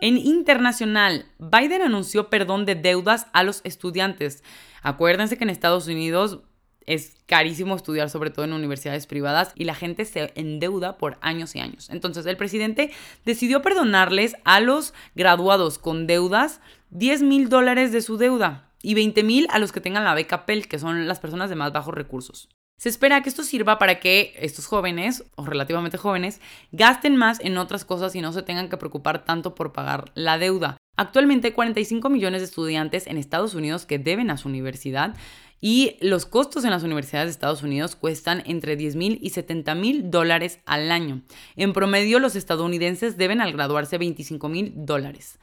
En 0.00 0.18
internacional, 0.18 1.26
Biden 1.38 1.82
anunció 1.82 2.28
perdón 2.28 2.64
de 2.64 2.74
deudas 2.74 3.28
a 3.32 3.44
los 3.44 3.60
estudiantes. 3.64 4.42
Acuérdense 4.82 5.38
que 5.38 5.44
en 5.44 5.50
Estados 5.50 5.86
Unidos 5.86 6.40
es 6.86 7.16
carísimo 7.26 7.76
estudiar, 7.76 8.10
sobre 8.10 8.30
todo 8.30 8.44
en 8.44 8.52
universidades 8.52 9.06
privadas, 9.06 9.52
y 9.54 9.64
la 9.64 9.76
gente 9.76 10.04
se 10.04 10.32
endeuda 10.34 10.98
por 10.98 11.18
años 11.20 11.54
y 11.54 11.60
años. 11.60 11.88
Entonces, 11.90 12.26
el 12.26 12.36
presidente 12.36 12.90
decidió 13.24 13.62
perdonarles 13.62 14.34
a 14.44 14.58
los 14.58 14.92
graduados 15.14 15.78
con 15.78 16.08
deudas 16.08 16.60
10 16.90 17.22
mil 17.22 17.48
dólares 17.48 17.92
de 17.92 18.02
su 18.02 18.16
deuda 18.16 18.71
y 18.82 18.94
20 18.94 19.22
mil 19.22 19.46
a 19.50 19.58
los 19.58 19.72
que 19.72 19.80
tengan 19.80 20.04
la 20.04 20.14
beca 20.14 20.44
PEL, 20.44 20.68
que 20.68 20.78
son 20.78 21.06
las 21.08 21.20
personas 21.20 21.48
de 21.48 21.56
más 21.56 21.72
bajos 21.72 21.94
recursos. 21.94 22.48
Se 22.76 22.88
espera 22.88 23.22
que 23.22 23.28
esto 23.28 23.44
sirva 23.44 23.78
para 23.78 24.00
que 24.00 24.34
estos 24.38 24.66
jóvenes, 24.66 25.24
o 25.36 25.46
relativamente 25.46 25.98
jóvenes, 25.98 26.40
gasten 26.72 27.16
más 27.16 27.38
en 27.40 27.56
otras 27.56 27.84
cosas 27.84 28.14
y 28.16 28.20
no 28.20 28.32
se 28.32 28.42
tengan 28.42 28.68
que 28.68 28.76
preocupar 28.76 29.24
tanto 29.24 29.54
por 29.54 29.72
pagar 29.72 30.10
la 30.14 30.36
deuda. 30.36 30.76
Actualmente 30.96 31.48
hay 31.48 31.52
45 31.52 32.10
millones 32.10 32.40
de 32.40 32.46
estudiantes 32.46 33.06
en 33.06 33.18
Estados 33.18 33.54
Unidos 33.54 33.86
que 33.86 33.98
deben 33.98 34.30
a 34.30 34.36
su 34.36 34.48
universidad 34.48 35.14
y 35.60 35.96
los 36.00 36.26
costos 36.26 36.64
en 36.64 36.70
las 36.70 36.82
universidades 36.82 37.28
de 37.28 37.30
Estados 37.30 37.62
Unidos 37.62 37.94
cuestan 37.94 38.42
entre 38.46 38.74
10 38.74 38.96
mil 38.96 39.18
y 39.22 39.30
70 39.30 39.76
mil 39.76 40.10
dólares 40.10 40.58
al 40.66 40.90
año. 40.90 41.22
En 41.54 41.72
promedio, 41.72 42.18
los 42.18 42.34
estadounidenses 42.34 43.16
deben 43.16 43.40
al 43.40 43.52
graduarse 43.52 43.96
25 43.96 44.48
mil 44.48 44.72
dólares. 44.74 45.38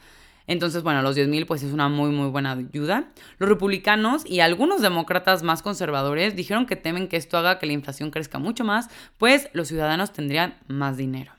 Entonces, 0.49 0.81
bueno, 0.81 1.03
los 1.03 1.13
10 1.13 1.27
mil 1.27 1.45
pues 1.45 1.61
es 1.61 1.71
una 1.71 1.89
muy, 1.89 2.09
muy 2.09 2.27
buena 2.31 2.53
ayuda. 2.53 3.11
Los 3.37 3.47
republicanos 3.47 4.23
y 4.25 4.39
algunos 4.39 4.81
demócratas 4.81 5.43
más 5.43 5.61
conservadores 5.61 6.35
dijeron 6.35 6.65
que 6.65 6.75
temen 6.75 7.07
que 7.07 7.17
esto 7.17 7.37
haga 7.37 7.59
que 7.59 7.67
la 7.67 7.73
inflación 7.73 8.09
crezca 8.09 8.39
mucho 8.39 8.63
más, 8.63 8.89
pues 9.19 9.49
los 9.53 9.67
ciudadanos 9.67 10.11
tendrían 10.11 10.57
más 10.67 10.97
dinero. 10.97 11.33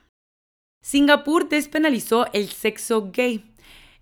Singapur 0.81 1.49
despenalizó 1.49 2.33
el 2.33 2.51
sexo 2.51 3.11
gay. 3.13 3.45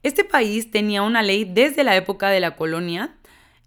Este 0.02 0.24
país 0.24 0.70
tenía 0.70 1.00
una 1.00 1.22
ley 1.22 1.46
desde 1.46 1.84
la 1.84 1.96
época 1.96 2.28
de 2.28 2.40
la 2.40 2.54
colonia 2.54 3.17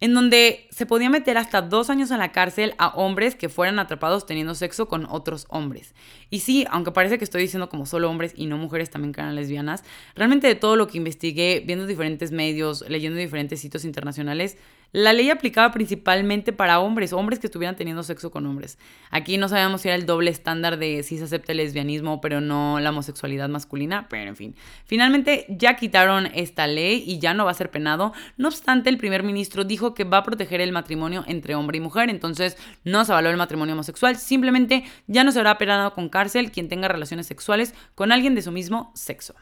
en 0.01 0.15
donde 0.15 0.67
se 0.71 0.87
podía 0.87 1.09
meter 1.09 1.37
hasta 1.37 1.61
dos 1.61 1.91
años 1.91 2.09
en 2.09 2.17
la 2.17 2.31
cárcel 2.31 2.73
a 2.79 2.89
hombres 2.89 3.35
que 3.35 3.49
fueran 3.49 3.77
atrapados 3.77 4.25
teniendo 4.25 4.55
sexo 4.55 4.87
con 4.87 5.05
otros 5.05 5.45
hombres. 5.49 5.93
Y 6.31 6.39
sí, 6.39 6.65
aunque 6.71 6.91
parece 6.91 7.19
que 7.19 7.23
estoy 7.23 7.43
diciendo 7.43 7.69
como 7.69 7.85
solo 7.85 8.09
hombres 8.09 8.33
y 8.35 8.47
no 8.47 8.57
mujeres 8.57 8.89
también 8.89 9.13
que 9.13 9.21
eran 9.21 9.35
lesbianas, 9.35 9.83
realmente 10.15 10.47
de 10.47 10.55
todo 10.55 10.75
lo 10.75 10.87
que 10.87 10.97
investigué, 10.97 11.63
viendo 11.65 11.85
diferentes 11.85 12.31
medios, 12.31 12.83
leyendo 12.89 13.19
diferentes 13.19 13.61
sitios 13.61 13.85
internacionales, 13.85 14.57
la 14.91 15.13
ley 15.13 15.29
aplicaba 15.29 15.71
principalmente 15.71 16.53
para 16.53 16.79
hombres, 16.79 17.13
hombres 17.13 17.39
que 17.39 17.47
estuvieran 17.47 17.75
teniendo 17.75 18.03
sexo 18.03 18.31
con 18.31 18.45
hombres. 18.45 18.77
Aquí 19.09 19.37
no 19.37 19.47
sabíamos 19.47 19.81
si 19.81 19.87
era 19.87 19.95
el 19.95 20.05
doble 20.05 20.31
estándar 20.31 20.77
de 20.77 21.03
si 21.03 21.17
se 21.17 21.23
acepta 21.23 21.53
el 21.53 21.59
lesbianismo, 21.59 22.21
pero 22.21 22.41
no 22.41 22.79
la 22.79 22.89
homosexualidad 22.89 23.49
masculina, 23.49 24.07
pero 24.09 24.29
en 24.29 24.35
fin. 24.35 24.55
Finalmente 24.85 25.45
ya 25.49 25.75
quitaron 25.75 26.27
esta 26.33 26.67
ley 26.67 27.03
y 27.05 27.19
ya 27.19 27.33
no 27.33 27.45
va 27.45 27.51
a 27.51 27.55
ser 27.55 27.71
penado. 27.71 28.13
No 28.37 28.49
obstante, 28.49 28.89
el 28.89 28.97
primer 28.97 29.23
ministro 29.23 29.63
dijo 29.63 29.93
que 29.93 30.03
va 30.03 30.17
a 30.17 30.23
proteger 30.23 30.61
el 30.61 30.71
matrimonio 30.71 31.23
entre 31.27 31.55
hombre 31.55 31.77
y 31.77 31.81
mujer, 31.81 32.09
entonces 32.09 32.57
no 32.83 33.05
se 33.05 33.11
avaló 33.11 33.29
el 33.29 33.37
matrimonio 33.37 33.73
homosexual, 33.73 34.17
simplemente 34.17 34.83
ya 35.07 35.23
no 35.23 35.31
será 35.31 35.57
penado 35.57 35.93
con 35.93 36.09
cárcel 36.09 36.51
quien 36.51 36.67
tenga 36.67 36.87
relaciones 36.87 37.27
sexuales 37.27 37.73
con 37.95 38.11
alguien 38.11 38.35
de 38.35 38.41
su 38.41 38.51
mismo 38.51 38.91
sexo. 38.95 39.35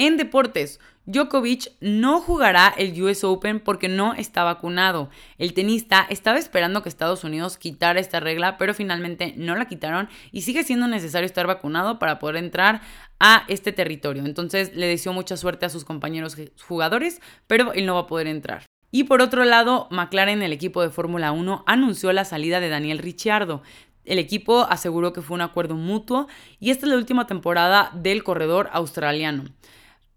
En 0.00 0.16
deportes, 0.16 0.78
Djokovic 1.06 1.72
no 1.80 2.20
jugará 2.20 2.72
el 2.78 3.02
US 3.02 3.24
Open 3.24 3.58
porque 3.58 3.88
no 3.88 4.14
está 4.14 4.44
vacunado. 4.44 5.10
El 5.38 5.54
tenista 5.54 6.06
estaba 6.08 6.38
esperando 6.38 6.84
que 6.84 6.88
Estados 6.88 7.24
Unidos 7.24 7.58
quitara 7.58 7.98
esta 7.98 8.20
regla, 8.20 8.58
pero 8.58 8.74
finalmente 8.74 9.34
no 9.36 9.56
la 9.56 9.66
quitaron 9.66 10.08
y 10.30 10.42
sigue 10.42 10.62
siendo 10.62 10.86
necesario 10.86 11.26
estar 11.26 11.48
vacunado 11.48 11.98
para 11.98 12.20
poder 12.20 12.36
entrar 12.36 12.80
a 13.18 13.42
este 13.48 13.72
territorio. 13.72 14.24
Entonces 14.24 14.72
le 14.76 14.86
deseó 14.86 15.12
mucha 15.12 15.36
suerte 15.36 15.66
a 15.66 15.68
sus 15.68 15.84
compañeros 15.84 16.36
jugadores, 16.68 17.20
pero 17.48 17.72
él 17.72 17.84
no 17.84 17.94
va 17.94 18.02
a 18.02 18.06
poder 18.06 18.28
entrar. 18.28 18.66
Y 18.92 19.02
por 19.04 19.20
otro 19.20 19.44
lado, 19.44 19.88
McLaren, 19.90 20.42
el 20.42 20.52
equipo 20.52 20.80
de 20.80 20.90
Fórmula 20.90 21.32
1, 21.32 21.64
anunció 21.66 22.12
la 22.12 22.24
salida 22.24 22.60
de 22.60 22.68
Daniel 22.68 22.98
Ricciardo. 22.98 23.62
El 24.04 24.20
equipo 24.20 24.60
aseguró 24.60 25.12
que 25.12 25.22
fue 25.22 25.34
un 25.34 25.40
acuerdo 25.40 25.74
mutuo 25.74 26.28
y 26.60 26.70
esta 26.70 26.86
es 26.86 26.92
la 26.92 26.98
última 26.98 27.26
temporada 27.26 27.90
del 27.94 28.22
corredor 28.22 28.70
australiano. 28.72 29.46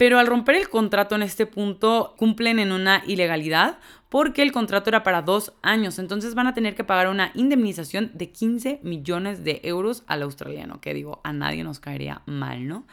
Pero 0.01 0.17
al 0.17 0.25
romper 0.25 0.55
el 0.55 0.67
contrato 0.67 1.13
en 1.13 1.21
este 1.21 1.45
punto 1.45 2.15
cumplen 2.17 2.57
en 2.57 2.71
una 2.71 3.03
ilegalidad 3.05 3.77
porque 4.09 4.41
el 4.41 4.51
contrato 4.51 4.89
era 4.89 5.03
para 5.03 5.21
dos 5.21 5.53
años, 5.61 5.99
entonces 5.99 6.33
van 6.33 6.47
a 6.47 6.55
tener 6.55 6.73
que 6.73 6.83
pagar 6.83 7.07
una 7.07 7.29
indemnización 7.35 8.09
de 8.15 8.31
15 8.31 8.79
millones 8.81 9.43
de 9.43 9.61
euros 9.63 10.01
al 10.07 10.23
australiano, 10.23 10.81
que 10.81 10.95
digo, 10.95 11.21
a 11.23 11.33
nadie 11.33 11.63
nos 11.63 11.79
caería 11.79 12.23
mal, 12.25 12.67
¿no? 12.67 12.87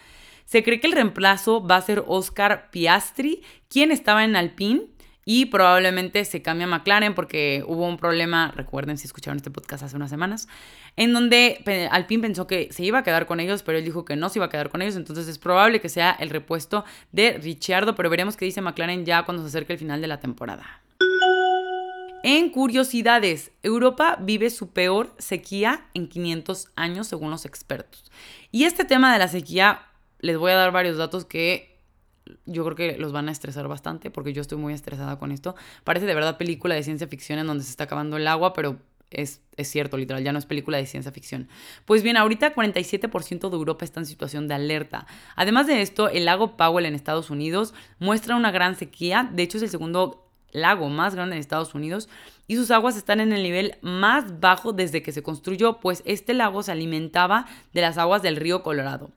Se 0.45 0.63
cree 0.63 0.81
que 0.81 0.87
el 0.87 0.93
reemplazo 0.93 1.67
va 1.67 1.77
a 1.77 1.81
ser 1.81 2.05
Oscar 2.07 2.71
Piastri, 2.71 3.41
quien 3.71 3.91
estaba 3.91 4.23
en 4.23 4.37
Alpine 4.37 4.83
y 5.31 5.45
probablemente 5.45 6.25
se 6.25 6.41
cambie 6.41 6.65
a 6.65 6.67
McLaren 6.67 7.15
porque 7.15 7.63
hubo 7.67 7.87
un 7.87 7.99
problema, 7.99 8.51
recuerden 8.57 8.97
si 8.97 9.07
escucharon 9.07 9.37
este 9.37 9.51
podcast 9.51 9.83
hace 9.83 9.95
unas 9.95 10.09
semanas, 10.09 10.49
en 10.97 11.13
donde 11.13 11.63
Alpine 11.91 12.23
pensó 12.23 12.47
que 12.47 12.73
se 12.73 12.83
iba 12.83 13.01
a 13.01 13.03
quedar 13.03 13.27
con 13.27 13.39
ellos, 13.39 13.63
pero 13.63 13.77
él 13.77 13.85
dijo 13.85 14.07
que 14.07 14.17
no 14.17 14.31
se 14.31 14.39
iba 14.39 14.47
a 14.47 14.49
quedar 14.49 14.71
con 14.71 14.81
ellos, 14.81 14.97
entonces 14.97 15.29
es 15.29 15.37
probable 15.37 15.83
que 15.83 15.91
sea 15.91 16.13
el 16.13 16.31
repuesto 16.31 16.87
de 17.13 17.33
Ricciardo, 17.33 17.95
pero 17.95 18.09
veremos 18.09 18.39
qué 18.39 18.47
dice 18.47 18.63
McLaren 18.63 19.05
ya 19.05 19.25
cuando 19.25 19.43
se 19.43 19.51
acerque 19.51 19.75
el 19.75 19.79
final 19.79 20.01
de 20.01 20.07
la 20.07 20.19
temporada. 20.19 20.81
En 22.23 22.49
curiosidades, 22.49 23.51
Europa 23.63 24.17
vive 24.19 24.49
su 24.49 24.73
peor 24.73 25.15
sequía 25.19 25.91
en 25.93 26.09
500 26.09 26.69
años 26.75 27.07
según 27.07 27.31
los 27.31 27.45
expertos. 27.45 28.11
Y 28.51 28.65
este 28.65 28.87
tema 28.87 29.13
de 29.13 29.19
la 29.19 29.29
sequía, 29.29 29.83
les 30.21 30.39
voy 30.39 30.53
a 30.53 30.57
dar 30.57 30.73
varios 30.73 30.97
datos 30.97 31.27
que 31.27 31.78
yo 32.47 32.65
creo 32.65 32.77
que 32.77 32.99
los 32.99 33.13
van 33.13 33.29
a 33.29 33.33
estresar 33.33 33.69
bastante 33.69 34.11
porque 34.11 34.33
yo 34.33 34.43
estoy 34.43 34.59
muy 34.59 34.75
estresada 34.75 35.19
con 35.19 35.33
esto. 35.33 35.55
Parece 35.85 36.07
de 36.07 36.15
verdad 36.15 36.37
película 36.37 36.75
de 36.75 36.83
ciencia 36.83 37.07
ficción 37.09 37.39
en 37.39 37.47
donde 37.47 37.65
se 37.65 37.71
está 37.71 37.85
acabando 37.85 38.17
el 38.17 38.27
agua, 38.27 38.53
pero 38.53 38.79
es, 39.11 39.41
es, 39.57 39.69
cierto, 39.69 39.97
literal, 39.97 40.23
ya 40.23 40.33
no 40.33 40.39
es 40.39 40.47
película 40.47 40.77
de 40.77 40.87
ciencia 40.87 41.13
ficción. 41.13 41.49
Pues 41.85 42.03
bien, 42.03 42.17
ahorita 42.17 42.55
47% 42.55 43.49
de 43.49 43.57
Europa 43.57 43.85
está 43.85 44.01
en 44.01 44.07
situación 44.07 44.49
de 44.49 44.55
alerta. 44.55 45.07
Además 45.35 45.67
de 45.67 45.81
esto, 45.81 46.09
el 46.09 46.27
lago 46.27 46.57
Powell 46.57 46.87
en 46.87 46.95
Estados 46.95 47.31
Unidos 47.31 47.75
muestra 47.99 48.37
una 48.37 48.51
gran 48.51 48.77
sequía, 48.77 49.29
de 49.33 49.43
hecho 49.43 49.57
es 49.57 49.63
el 49.63 49.71
segundo 49.71 50.25
lago 50.51 50.89
más 50.89 51.15
grande 51.15 51.37
en 51.37 51.41
Estados 51.41 51.75
Unidos 51.75 52.09
y 52.47 52.57
sus 52.57 52.71
aguas 52.71 52.97
están 52.97 53.21
en 53.21 53.33
el 53.33 53.43
nivel 53.43 53.77
más 53.83 54.41
bajo 54.41 54.73
desde 54.73 55.03
que 55.03 55.13
se 55.13 55.23
construyó, 55.23 55.81
pues 55.81 56.03
este 56.07 56.35
lago 56.35 56.63
se 56.63 56.73
alimentaba 56.73 57.47
de 57.73 57.83
las 57.83 57.99
aguas 57.99 58.23
del 58.23 58.37
río 58.37 58.63
Colorado. 58.63 59.11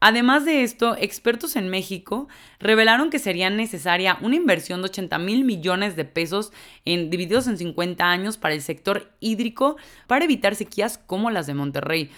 Además 0.00 0.44
de 0.44 0.62
esto, 0.62 0.94
expertos 0.98 1.56
en 1.56 1.68
México 1.68 2.28
revelaron 2.58 3.08
que 3.08 3.18
sería 3.18 3.48
necesaria 3.48 4.18
una 4.20 4.36
inversión 4.36 4.82
de 4.82 4.88
80 4.88 5.18
mil 5.18 5.44
millones 5.44 5.96
de 5.96 6.04
pesos 6.04 6.52
en, 6.84 7.08
divididos 7.08 7.46
en 7.46 7.56
50 7.56 8.04
años 8.04 8.36
para 8.36 8.54
el 8.54 8.62
sector 8.62 9.10
hídrico 9.20 9.76
para 10.06 10.24
evitar 10.24 10.54
sequías 10.54 10.98
como 10.98 11.30
las 11.30 11.46
de 11.46 11.54
Monterrey. 11.54 12.10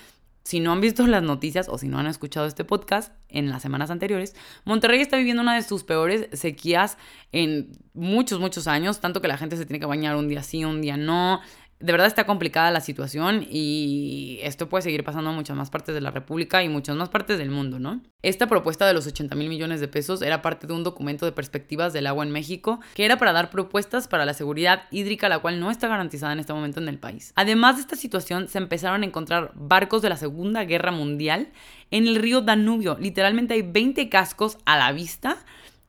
Si 0.42 0.61
no 0.61 0.73
han 0.73 0.80
visto 0.80 1.06
las 1.06 1.23
noticias 1.23 1.68
o 1.68 1.76
si 1.76 1.88
no 1.88 1.99
han 1.99 2.06
escuchado 2.06 2.47
este 2.47 2.64
podcast 2.64 3.12
en 3.28 3.50
las 3.50 3.61
semanas 3.61 3.90
anteriores, 3.90 4.35
Monterrey 4.64 5.00
está 5.00 5.18
viviendo 5.18 5.42
una 5.42 5.54
de 5.54 5.62
sus 5.62 5.85
peores 5.85 6.28
sequías 6.32 6.97
en 7.32 7.73
muchos, 7.92 8.40
muchos 8.40 8.66
años, 8.66 8.99
tanto 9.00 9.20
que 9.20 9.28
la 9.28 9.37
gente 9.37 9.58
se 9.58 9.66
tiene 9.66 9.78
que 9.78 9.85
bañar 9.87 10.16
un 10.16 10.26
día 10.26 10.42
sí, 10.42 10.64
un 10.64 10.80
día 10.80 10.97
no 10.97 11.42
de 11.80 11.92
verdad 11.92 12.08
está 12.08 12.26
complicada 12.26 12.70
la 12.70 12.80
situación 12.80 13.47
y 13.49 14.40
esto 14.42 14.68
puede 14.68 14.82
seguir 14.82 15.04
pasando 15.04 15.30
en 15.30 15.37
muchas 15.37 15.56
más 15.56 15.70
partes 15.70 15.94
de 15.94 16.00
la 16.00 16.11
República 16.11 16.62
y 16.64 16.68
muchas 16.68 16.97
más 16.97 17.08
partes 17.08 17.38
del 17.38 17.50
mundo, 17.50 17.78
¿no? 17.78 18.00
Esta 18.23 18.49
propuesta 18.49 18.85
de 18.87 18.94
los 18.94 19.06
80 19.06 19.37
mil 19.37 19.49
millones 19.49 19.80
de 19.80 19.87
pesos 19.87 20.20
era 20.23 20.42
parte 20.42 20.66
de 20.66 20.73
un 20.73 20.82
documento 20.82 21.25
de 21.25 21.30
perspectivas 21.32 21.92
del 21.92 22.08
agua 22.08 22.25
en 22.25 22.32
México 22.32 22.80
que 22.94 23.04
era 23.04 23.16
para 23.16 23.32
dar 23.32 23.50
propuestas 23.50 24.08
para 24.08 24.25
la 24.25 24.35
seguridad 24.35 24.82
hídrica, 24.90 25.28
la 25.28 25.38
cual 25.38 25.61
no 25.61 25.70
está 25.70 25.87
garantizada 25.87 26.32
en 26.32 26.40
este 26.40 26.52
momento 26.52 26.80
en 26.80 26.88
el 26.88 26.99
país. 26.99 27.32
Además 27.37 27.76
de 27.76 27.82
esta 27.82 27.97
situación, 27.97 28.49
se 28.49 28.58
empezaron 28.58 29.02
a 29.02 29.06
encontrar 29.06 29.52
barcos 29.54 30.02
de 30.02 30.08
la 30.08 30.16
Segunda 30.16 30.64
Guerra 30.64 30.90
Mundial 30.90 31.49
en 31.92 32.08
el 32.08 32.16
río 32.16 32.40
Danubio. 32.40 32.97
Literalmente 33.00 33.54
hay 33.54 33.62
20 33.62 34.08
cascos 34.08 34.58
a 34.64 34.76
la 34.76 34.90
vista. 34.92 35.37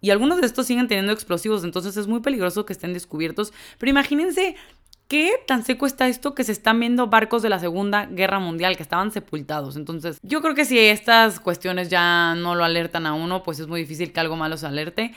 Y 0.02 0.12
algunos 0.12 0.40
de 0.40 0.46
estos 0.46 0.66
siguen 0.66 0.88
teniendo 0.88 1.12
explosivos, 1.12 1.66
entonces 1.66 1.98
es 1.98 2.08
muy 2.08 2.22
peligroso 2.22 2.66
que 2.66 2.72
estén 2.72 2.94
descubiertos. 2.94 3.52
Pero 3.78 3.90
imagínense 3.90 4.56
¿Qué 5.10 5.32
tan 5.48 5.66
seco 5.66 5.88
está 5.88 6.08
esto 6.08 6.36
que 6.36 6.44
se 6.44 6.52
están 6.52 6.80
viendo 6.80 7.08
barcos 7.08 7.42
de 7.42 7.50
la 7.50 7.58
Segunda 7.58 8.06
Guerra 8.06 8.38
Mundial 8.38 8.78
que 8.78 8.84
estaban 8.84 9.12
sepultados? 9.12 9.76
Entonces, 9.76 10.20
yo 10.22 10.40
creo 10.44 10.54
que 10.54 10.66
si 10.66 10.78
estas 10.78 11.40
cuestiones 11.40 11.90
ya 11.90 12.36
no 12.36 12.54
lo 12.54 12.64
alertan 12.64 13.08
a 13.08 13.14
uno, 13.14 13.42
pues 13.42 13.60
es 13.60 13.66
muy 13.66 13.80
difícil 13.80 14.14
que 14.14 14.20
algo 14.20 14.36
malo 14.36 14.56
se 14.56 14.68
alerte. 14.68 15.16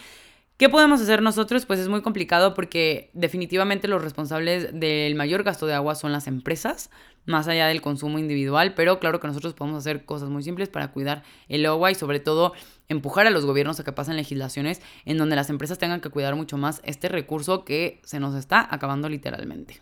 ¿Qué 0.57 0.69
podemos 0.69 1.01
hacer 1.01 1.23
nosotros? 1.23 1.67
Pues 1.67 1.81
es 1.81 1.89
muy 1.89 2.03
complicado 2.03 2.55
porque 2.55 3.11
definitivamente 3.15 3.89
los 3.89 4.03
responsables 4.03 4.79
del 4.79 5.15
mayor 5.15 5.43
gasto 5.43 5.67
de 5.67 5.75
agua 5.75 5.95
son 5.95 6.13
las 6.13 6.27
empresas, 6.27 6.91
más 7.25 7.49
allá 7.49 7.67
del 7.67 7.83
consumo 7.83 8.19
individual, 8.19 8.75
pero 8.75 9.01
claro 9.01 9.19
que 9.19 9.27
nosotros 9.27 9.55
podemos 9.55 9.79
hacer 9.79 10.05
cosas 10.05 10.29
muy 10.29 10.43
simples 10.43 10.69
para 10.69 10.93
cuidar 10.93 11.25
el 11.49 11.67
agua 11.67 11.91
y 11.91 11.95
sobre 11.95 12.21
todo 12.21 12.53
empujar 12.89 13.27
a 13.27 13.31
los 13.31 13.45
gobiernos 13.45 13.81
a 13.81 13.85
que 13.85 13.93
pasen 13.93 14.17
legislaciones 14.17 14.83
en 15.05 15.19
donde 15.19 15.37
las 15.37 15.51
empresas 15.51 15.79
tengan 15.79 16.01
que 16.01 16.11
cuidar 16.11 16.37
mucho 16.37 16.59
más 16.59 16.81
este 16.85 17.09
recurso 17.09 17.65
que 17.65 18.01
se 18.05 18.21
nos 18.21 18.35
está 18.35 18.67
acabando 18.73 19.09
literalmente. 19.09 19.81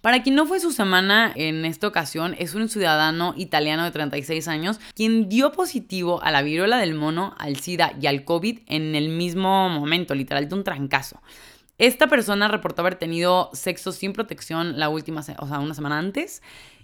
Para 0.00 0.22
quien 0.22 0.36
no 0.36 0.46
fue 0.46 0.60
su 0.60 0.70
semana 0.70 1.32
en 1.34 1.64
esta 1.64 1.88
ocasión, 1.88 2.36
es 2.38 2.54
un 2.54 2.68
ciudadano 2.68 3.34
italiano 3.36 3.82
de 3.82 3.90
36 3.90 4.46
años 4.46 4.78
quien 4.94 5.28
dio 5.28 5.50
positivo 5.50 6.22
a 6.22 6.30
la 6.30 6.42
viruela 6.42 6.78
del 6.78 6.94
mono, 6.94 7.34
al 7.38 7.56
SIDA 7.56 7.92
y 8.00 8.06
al 8.06 8.24
COVID 8.24 8.60
en 8.66 8.94
el 8.94 9.08
mismo 9.08 9.68
momento, 9.68 10.14
literal, 10.14 10.48
de 10.48 10.54
un 10.54 10.62
trancazo. 10.62 11.20
Esta 11.78 12.06
persona 12.06 12.46
reportó 12.46 12.82
haber 12.82 12.94
tenido 12.94 13.50
sexo 13.52 13.90
sin 13.90 14.12
protección 14.12 14.78
la 14.78 14.88
última, 14.88 15.20
o 15.20 15.46
sea, 15.46 15.58
una 15.58 15.74
semana 15.74 15.98
antes. 15.98 16.40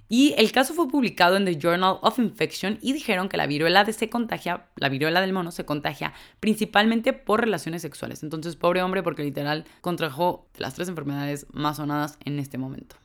Y 0.09 0.35
el 0.37 0.52
caso 0.52 0.75
fue 0.75 0.88
publicado 0.88 1.37
en 1.37 1.47
The 1.47 1.57
Journal 1.57 1.99
of 2.02 2.19
Infection 2.19 2.78
y 2.83 2.92
dijeron 2.92 3.31
que 3.31 3.38
la 3.38 3.47
viruela 3.47 3.85
de 3.85 3.95
se 3.95 4.11
contagia, 4.11 4.66
la 4.76 4.90
viruela 4.90 5.23
del 5.23 5.33
mono 5.33 5.52
se 5.52 5.64
contagia 5.64 6.12
principalmente 6.40 7.14
por 7.14 7.40
relaciones 7.40 7.81
sexuales. 7.81 8.23
Entonces, 8.23 8.57
pobre 8.57 8.83
hombre, 8.83 9.02
porque 9.02 9.23
literal 9.23 9.64
contrajo 9.81 10.49
las 10.59 10.75
tres 10.75 10.88
enfermedades 10.88 11.47
más 11.52 11.78
sonadas 11.78 12.19
en 12.26 12.38
este 12.38 12.59
momento. 12.59 13.01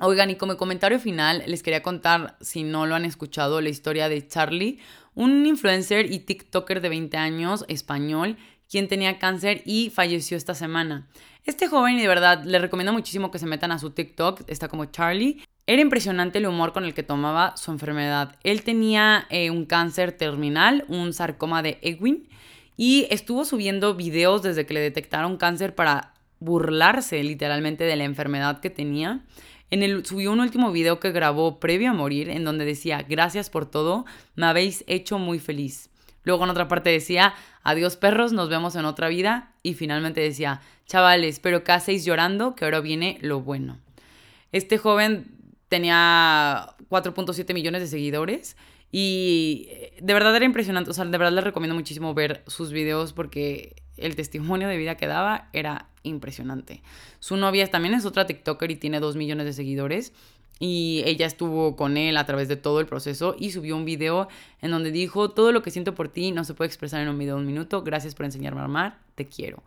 Oigan, 0.00 0.28
y 0.28 0.34
como 0.34 0.56
comentario 0.56 0.98
final, 0.98 1.44
les 1.46 1.62
quería 1.62 1.82
contar, 1.82 2.36
si 2.40 2.64
no 2.64 2.84
lo 2.84 2.96
han 2.96 3.04
escuchado, 3.04 3.60
la 3.60 3.68
historia 3.68 4.08
de 4.08 4.26
Charlie, 4.26 4.80
un 5.14 5.46
influencer 5.46 6.10
y 6.10 6.18
TikToker 6.18 6.80
de 6.80 6.88
20 6.88 7.16
años, 7.16 7.64
español, 7.68 8.36
quien 8.68 8.88
tenía 8.88 9.20
cáncer 9.20 9.62
y 9.64 9.90
falleció 9.90 10.36
esta 10.36 10.54
semana. 10.54 11.06
Este 11.44 11.68
joven, 11.68 11.96
de 11.98 12.08
verdad, 12.08 12.42
le 12.42 12.58
recomiendo 12.58 12.92
muchísimo 12.92 13.30
que 13.30 13.38
se 13.38 13.46
metan 13.46 13.70
a 13.70 13.78
su 13.78 13.90
TikTok, 13.90 14.42
está 14.48 14.66
como 14.66 14.86
Charlie. 14.86 15.42
Era 15.66 15.80
impresionante 15.80 16.38
el 16.38 16.46
humor 16.46 16.72
con 16.72 16.84
el 16.84 16.92
que 16.92 17.04
tomaba 17.04 17.56
su 17.56 17.70
enfermedad. 17.70 18.36
Él 18.42 18.64
tenía 18.64 19.26
eh, 19.30 19.50
un 19.50 19.64
cáncer 19.64 20.12
terminal, 20.12 20.84
un 20.88 21.12
sarcoma 21.12 21.62
de 21.62 21.78
Ewing, 21.82 22.28
Y 22.76 23.06
estuvo 23.10 23.44
subiendo 23.44 23.94
videos 23.94 24.42
desde 24.42 24.66
que 24.66 24.74
le 24.74 24.80
detectaron 24.80 25.36
cáncer 25.36 25.76
para 25.76 26.14
burlarse 26.40 27.22
literalmente 27.22 27.84
de 27.84 27.94
la 27.94 28.04
enfermedad 28.04 28.60
que 28.60 28.70
tenía. 28.70 29.24
En 29.74 29.82
el, 29.82 30.06
subió 30.06 30.30
un 30.30 30.38
último 30.38 30.70
video 30.70 31.00
que 31.00 31.10
grabó 31.10 31.58
previo 31.58 31.90
a 31.90 31.94
morir 31.94 32.30
en 32.30 32.44
donde 32.44 32.64
decía, 32.64 33.04
gracias 33.08 33.50
por 33.50 33.68
todo, 33.68 34.04
me 34.36 34.46
habéis 34.46 34.84
hecho 34.86 35.18
muy 35.18 35.40
feliz. 35.40 35.90
Luego 36.22 36.44
en 36.44 36.50
otra 36.50 36.68
parte 36.68 36.90
decía, 36.90 37.34
adiós 37.64 37.96
perros, 37.96 38.32
nos 38.32 38.48
vemos 38.48 38.76
en 38.76 38.84
otra 38.84 39.08
vida. 39.08 39.50
Y 39.64 39.74
finalmente 39.74 40.20
decía, 40.20 40.60
chavales, 40.86 41.40
pero 41.40 41.64
¿qué 41.64 41.72
hacéis 41.72 42.04
llorando? 42.04 42.54
Que 42.54 42.66
ahora 42.66 42.78
viene 42.78 43.18
lo 43.20 43.40
bueno. 43.40 43.80
Este 44.52 44.78
joven 44.78 45.26
tenía 45.68 46.76
4.7 46.88 47.52
millones 47.52 47.80
de 47.80 47.88
seguidores 47.88 48.56
y 48.92 49.70
de 50.00 50.14
verdad 50.14 50.36
era 50.36 50.44
impresionante. 50.44 50.92
O 50.92 50.94
sea, 50.94 51.04
de 51.04 51.18
verdad 51.18 51.32
les 51.32 51.42
recomiendo 51.42 51.74
muchísimo 51.74 52.14
ver 52.14 52.44
sus 52.46 52.70
videos 52.70 53.12
porque 53.12 53.74
el 53.96 54.14
testimonio 54.14 54.68
de 54.68 54.76
vida 54.76 54.96
que 54.96 55.08
daba 55.08 55.48
era 55.52 55.88
impresionante. 56.04 56.82
Su 57.18 57.36
novia 57.36 57.68
también 57.70 57.94
es 57.94 58.04
otra 58.04 58.26
TikToker 58.26 58.70
y 58.70 58.76
tiene 58.76 59.00
2 59.00 59.16
millones 59.16 59.46
de 59.46 59.52
seguidores 59.52 60.12
y 60.60 61.02
ella 61.04 61.26
estuvo 61.26 61.74
con 61.74 61.96
él 61.96 62.16
a 62.16 62.26
través 62.26 62.48
de 62.48 62.56
todo 62.56 62.78
el 62.80 62.86
proceso 62.86 63.34
y 63.38 63.50
subió 63.50 63.76
un 63.76 63.84
video 63.84 64.28
en 64.62 64.70
donde 64.70 64.92
dijo, 64.92 65.30
todo 65.30 65.50
lo 65.50 65.62
que 65.62 65.70
siento 65.70 65.94
por 65.94 66.08
ti 66.08 66.30
no 66.30 66.44
se 66.44 66.54
puede 66.54 66.68
expresar 66.68 67.00
en 67.00 67.08
un 67.08 67.18
video 67.18 67.34
de 67.34 67.40
un 67.40 67.46
minuto, 67.46 67.82
gracias 67.82 68.14
por 68.14 68.24
enseñarme 68.24 68.60
a 68.60 68.64
amar, 68.64 68.98
te 69.16 69.26
quiero. 69.26 69.62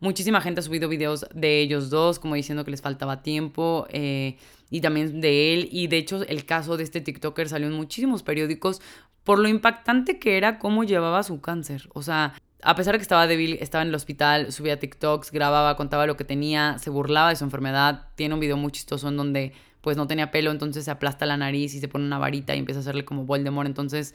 Muchísima 0.00 0.42
gente 0.42 0.60
ha 0.60 0.62
subido 0.62 0.88
videos 0.88 1.26
de 1.34 1.60
ellos 1.60 1.88
dos, 1.88 2.18
como 2.18 2.34
diciendo 2.34 2.64
que 2.64 2.70
les 2.70 2.82
faltaba 2.82 3.22
tiempo, 3.22 3.86
eh, 3.88 4.36
y 4.68 4.80
también 4.80 5.20
de 5.20 5.54
él, 5.54 5.68
y 5.72 5.86
de 5.86 5.96
hecho 5.96 6.22
el 6.26 6.44
caso 6.44 6.76
de 6.76 6.84
este 6.84 7.00
TikToker 7.00 7.48
salió 7.48 7.66
en 7.66 7.72
muchísimos 7.72 8.22
periódicos 8.22 8.82
por 9.24 9.38
lo 9.38 9.48
impactante 9.48 10.18
que 10.18 10.36
era 10.36 10.58
cómo 10.58 10.84
llevaba 10.84 11.22
su 11.22 11.40
cáncer. 11.40 11.88
O 11.94 12.02
sea, 12.02 12.34
a 12.62 12.74
pesar 12.74 12.94
de 12.94 12.98
que 12.98 13.02
estaba 13.02 13.26
débil, 13.26 13.58
estaba 13.60 13.82
en 13.82 13.88
el 13.88 13.94
hospital, 13.94 14.52
subía 14.52 14.78
TikToks, 14.78 15.30
grababa, 15.30 15.76
contaba 15.76 16.06
lo 16.06 16.16
que 16.16 16.24
tenía, 16.24 16.78
se 16.78 16.90
burlaba 16.90 17.30
de 17.30 17.36
su 17.36 17.44
enfermedad. 17.44 18.08
Tiene 18.14 18.34
un 18.34 18.40
video 18.40 18.56
muy 18.56 18.72
chistoso 18.72 19.08
en 19.08 19.16
donde 19.16 19.52
pues 19.80 19.96
no 19.96 20.06
tenía 20.06 20.30
pelo, 20.30 20.50
entonces 20.50 20.84
se 20.84 20.90
aplasta 20.90 21.26
la 21.26 21.36
nariz 21.36 21.74
y 21.74 21.80
se 21.80 21.86
pone 21.86 22.04
una 22.04 22.18
varita 22.18 22.56
y 22.56 22.58
empieza 22.58 22.80
a 22.80 22.82
hacerle 22.82 23.04
como 23.04 23.24
Voldemort. 23.24 23.68
Entonces, 23.68 24.14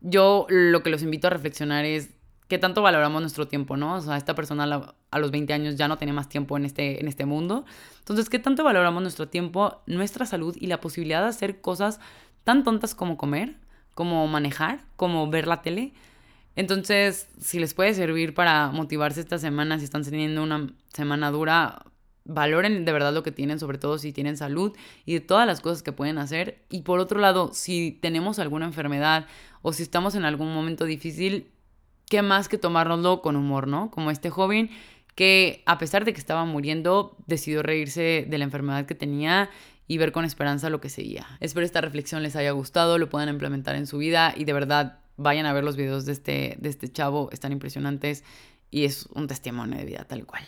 yo 0.00 0.46
lo 0.48 0.82
que 0.82 0.90
los 0.90 1.02
invito 1.02 1.26
a 1.26 1.30
reflexionar 1.30 1.84
es 1.84 2.10
qué 2.48 2.58
tanto 2.58 2.82
valoramos 2.82 3.20
nuestro 3.20 3.48
tiempo, 3.48 3.76
¿no? 3.76 3.96
O 3.96 4.00
sea, 4.00 4.16
esta 4.16 4.34
persona 4.34 4.94
a 5.10 5.18
los 5.18 5.30
20 5.30 5.52
años 5.52 5.76
ya 5.76 5.88
no 5.88 5.98
tenía 5.98 6.14
más 6.14 6.28
tiempo 6.28 6.56
en 6.56 6.64
este, 6.64 7.00
en 7.00 7.08
este 7.08 7.24
mundo. 7.24 7.64
Entonces, 7.98 8.28
¿qué 8.28 8.38
tanto 8.38 8.62
valoramos 8.62 9.02
nuestro 9.02 9.28
tiempo, 9.28 9.82
nuestra 9.86 10.26
salud 10.26 10.56
y 10.60 10.66
la 10.66 10.80
posibilidad 10.80 11.22
de 11.22 11.28
hacer 11.28 11.60
cosas 11.60 11.98
tan 12.44 12.62
tontas 12.62 12.94
como 12.94 13.16
comer, 13.16 13.56
como 13.94 14.28
manejar, 14.28 14.84
como 14.96 15.28
ver 15.28 15.46
la 15.46 15.62
tele? 15.62 15.94
Entonces, 16.56 17.28
si 17.40 17.58
les 17.58 17.74
puede 17.74 17.94
servir 17.94 18.34
para 18.34 18.70
motivarse 18.70 19.20
esta 19.20 19.38
semana, 19.38 19.78
si 19.78 19.84
están 19.84 20.04
teniendo 20.04 20.42
una 20.42 20.72
semana 20.92 21.30
dura, 21.30 21.84
valoren 22.24 22.84
de 22.84 22.92
verdad 22.92 23.12
lo 23.12 23.22
que 23.22 23.32
tienen, 23.32 23.58
sobre 23.58 23.78
todo 23.78 23.98
si 23.98 24.12
tienen 24.12 24.36
salud 24.36 24.72
y 25.04 25.14
de 25.14 25.20
todas 25.20 25.46
las 25.46 25.60
cosas 25.60 25.82
que 25.82 25.92
pueden 25.92 26.18
hacer. 26.18 26.62
Y 26.70 26.82
por 26.82 27.00
otro 27.00 27.20
lado, 27.20 27.50
si 27.52 27.92
tenemos 27.92 28.38
alguna 28.38 28.66
enfermedad 28.66 29.26
o 29.62 29.72
si 29.72 29.82
estamos 29.82 30.14
en 30.14 30.24
algún 30.24 30.52
momento 30.54 30.84
difícil, 30.84 31.50
¿qué 32.08 32.22
más 32.22 32.48
que 32.48 32.58
tomárnoslo 32.58 33.20
con 33.20 33.36
humor, 33.36 33.66
¿no? 33.66 33.90
Como 33.90 34.10
este 34.10 34.30
joven 34.30 34.70
que 35.14 35.62
a 35.66 35.78
pesar 35.78 36.04
de 36.04 36.12
que 36.12 36.18
estaba 36.18 36.44
muriendo, 36.44 37.16
decidió 37.26 37.62
reírse 37.62 38.26
de 38.28 38.38
la 38.38 38.44
enfermedad 38.44 38.86
que 38.86 38.94
tenía 38.94 39.48
y 39.86 39.98
ver 39.98 40.12
con 40.12 40.24
esperanza 40.24 40.70
lo 40.70 40.80
que 40.80 40.88
seguía. 40.88 41.26
Espero 41.40 41.64
esta 41.64 41.80
reflexión 41.80 42.22
les 42.22 42.36
haya 42.36 42.50
gustado, 42.52 42.98
lo 42.98 43.08
puedan 43.08 43.28
implementar 43.28 43.76
en 43.76 43.86
su 43.86 43.98
vida 43.98 44.34
y 44.36 44.44
de 44.44 44.52
verdad 44.52 44.98
vayan 45.16 45.46
a 45.46 45.52
ver 45.52 45.64
los 45.64 45.76
videos 45.76 46.04
de 46.04 46.12
este, 46.12 46.56
de 46.58 46.68
este 46.68 46.90
chavo, 46.90 47.28
están 47.32 47.52
impresionantes 47.52 48.24
y 48.70 48.84
es 48.84 49.06
un 49.14 49.26
testimonio 49.26 49.78
de 49.78 49.84
vida 49.84 50.04
tal 50.04 50.26
cual. 50.26 50.44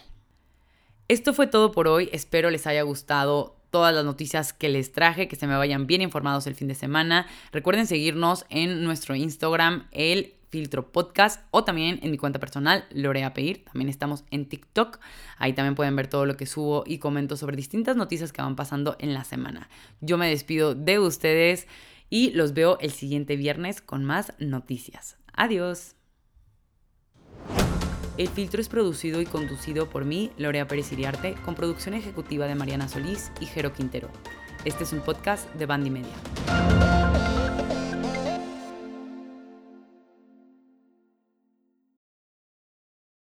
Esto 1.08 1.32
fue 1.32 1.46
todo 1.46 1.70
por 1.70 1.86
hoy, 1.86 2.08
espero 2.12 2.50
les 2.50 2.66
haya 2.66 2.82
gustado 2.82 3.56
todas 3.70 3.94
las 3.94 4.04
noticias 4.04 4.52
que 4.52 4.68
les 4.68 4.92
traje, 4.92 5.28
que 5.28 5.36
se 5.36 5.46
me 5.46 5.56
vayan 5.56 5.86
bien 5.86 6.02
informados 6.02 6.46
el 6.46 6.54
fin 6.54 6.66
de 6.66 6.74
semana. 6.74 7.26
Recuerden 7.52 7.86
seguirnos 7.86 8.46
en 8.48 8.82
nuestro 8.84 9.14
Instagram, 9.14 9.86
el 9.92 10.34
filtro 10.48 10.90
podcast, 10.90 11.44
o 11.50 11.64
también 11.64 11.98
en 12.02 12.10
mi 12.10 12.16
cuenta 12.16 12.38
personal, 12.38 12.86
Lorea 12.90 13.34
Peir. 13.34 13.64
También 13.64 13.88
estamos 13.88 14.24
en 14.30 14.48
TikTok. 14.48 14.98
Ahí 15.38 15.52
también 15.52 15.74
pueden 15.74 15.94
ver 15.94 16.06
todo 16.06 16.24
lo 16.24 16.36
que 16.36 16.46
subo 16.46 16.84
y 16.86 16.98
comento 16.98 17.36
sobre 17.36 17.56
distintas 17.56 17.96
noticias 17.96 18.32
que 18.32 18.42
van 18.42 18.56
pasando 18.56 18.96
en 18.98 19.12
la 19.12 19.24
semana. 19.24 19.68
Yo 20.00 20.18
me 20.18 20.28
despido 20.28 20.74
de 20.74 20.98
ustedes 20.98 21.66
y 22.10 22.30
los 22.30 22.54
veo 22.54 22.78
el 22.80 22.90
siguiente 22.90 23.36
viernes 23.36 23.80
con 23.80 24.04
más 24.04 24.32
noticias. 24.38 25.16
Adiós. 25.32 25.94
El 28.16 28.28
filtro 28.28 28.60
es 28.60 28.68
producido 28.68 29.20
y 29.20 29.26
conducido 29.26 29.90
por 29.90 30.06
mí, 30.06 30.30
Lorea 30.38 30.66
Pérez 30.66 30.90
Iriarte, 30.92 31.34
con 31.44 31.54
producción 31.54 31.94
ejecutiva 31.94 32.46
de 32.46 32.54
Mariana 32.54 32.88
Solís 32.88 33.30
y 33.40 33.46
Jero 33.46 33.74
Quintero. 33.74 34.08
Este 34.64 34.84
es 34.84 34.92
un 34.92 35.00
podcast 35.00 35.52
de 35.54 35.66
Bandy 35.66 35.90
Media. 35.90 36.85